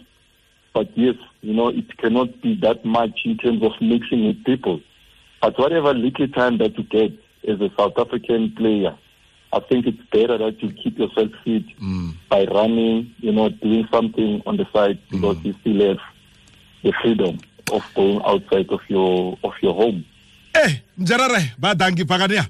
But 0.76 0.90
yes, 0.94 1.14
you 1.40 1.54
know, 1.54 1.68
it 1.68 1.96
cannot 1.96 2.42
be 2.42 2.54
that 2.60 2.84
much 2.84 3.22
in 3.24 3.38
terms 3.38 3.62
of 3.62 3.72
mixing 3.80 4.26
with 4.26 4.44
people. 4.44 4.82
But 5.40 5.58
whatever 5.58 5.94
little 5.94 6.28
time 6.28 6.58
that 6.58 6.76
you 6.76 6.84
get 6.84 7.12
as 7.48 7.58
a 7.62 7.70
South 7.78 7.94
African 7.96 8.52
player, 8.54 8.94
I 9.54 9.60
think 9.60 9.86
it's 9.86 10.02
better 10.12 10.36
that 10.36 10.62
you 10.62 10.70
keep 10.72 10.98
yourself 10.98 11.30
fit 11.44 11.64
by 12.28 12.44
running, 12.44 13.14
you 13.20 13.32
know, 13.32 13.48
doing 13.48 13.88
something 13.90 14.42
on 14.44 14.58
the 14.58 14.66
side 14.70 14.98
because 15.10 15.38
you 15.44 15.54
still 15.62 15.80
have 15.88 15.98
the 16.82 16.92
freedom 17.00 17.38
of 17.72 17.82
going 17.94 18.20
outside 18.26 18.68
of 18.68 18.80
your 18.88 19.38
of 19.42 19.54
your 19.62 19.72
home. 19.72 20.04
Eh, 20.54 20.80
mjerere, 20.98 21.52
ba 21.58 21.74
danki 21.74 22.04
pagania. 22.04 22.46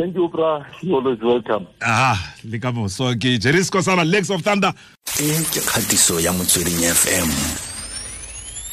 Thank 0.00 0.14
you, 0.16 0.28
Bra. 0.28 0.64
You're 0.80 0.96
always 0.96 1.20
welcome. 1.20 1.66
Ah, 1.82 2.16
le 2.44 2.58
ka 2.58 2.72
moso 2.72 3.12
ke 3.20 3.36
Jerisco 3.38 3.82
sana 3.82 4.02
Legs 4.04 4.30
of 4.30 4.40
Thunder. 4.42 4.72
e 5.20 5.28
ke 5.52 5.60
kgatiso 5.60 6.20
ya 6.20 6.32
motsweding 6.32 6.80
fm 6.94 7.28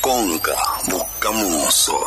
konka 0.01 0.55
bokamoso 0.89 1.97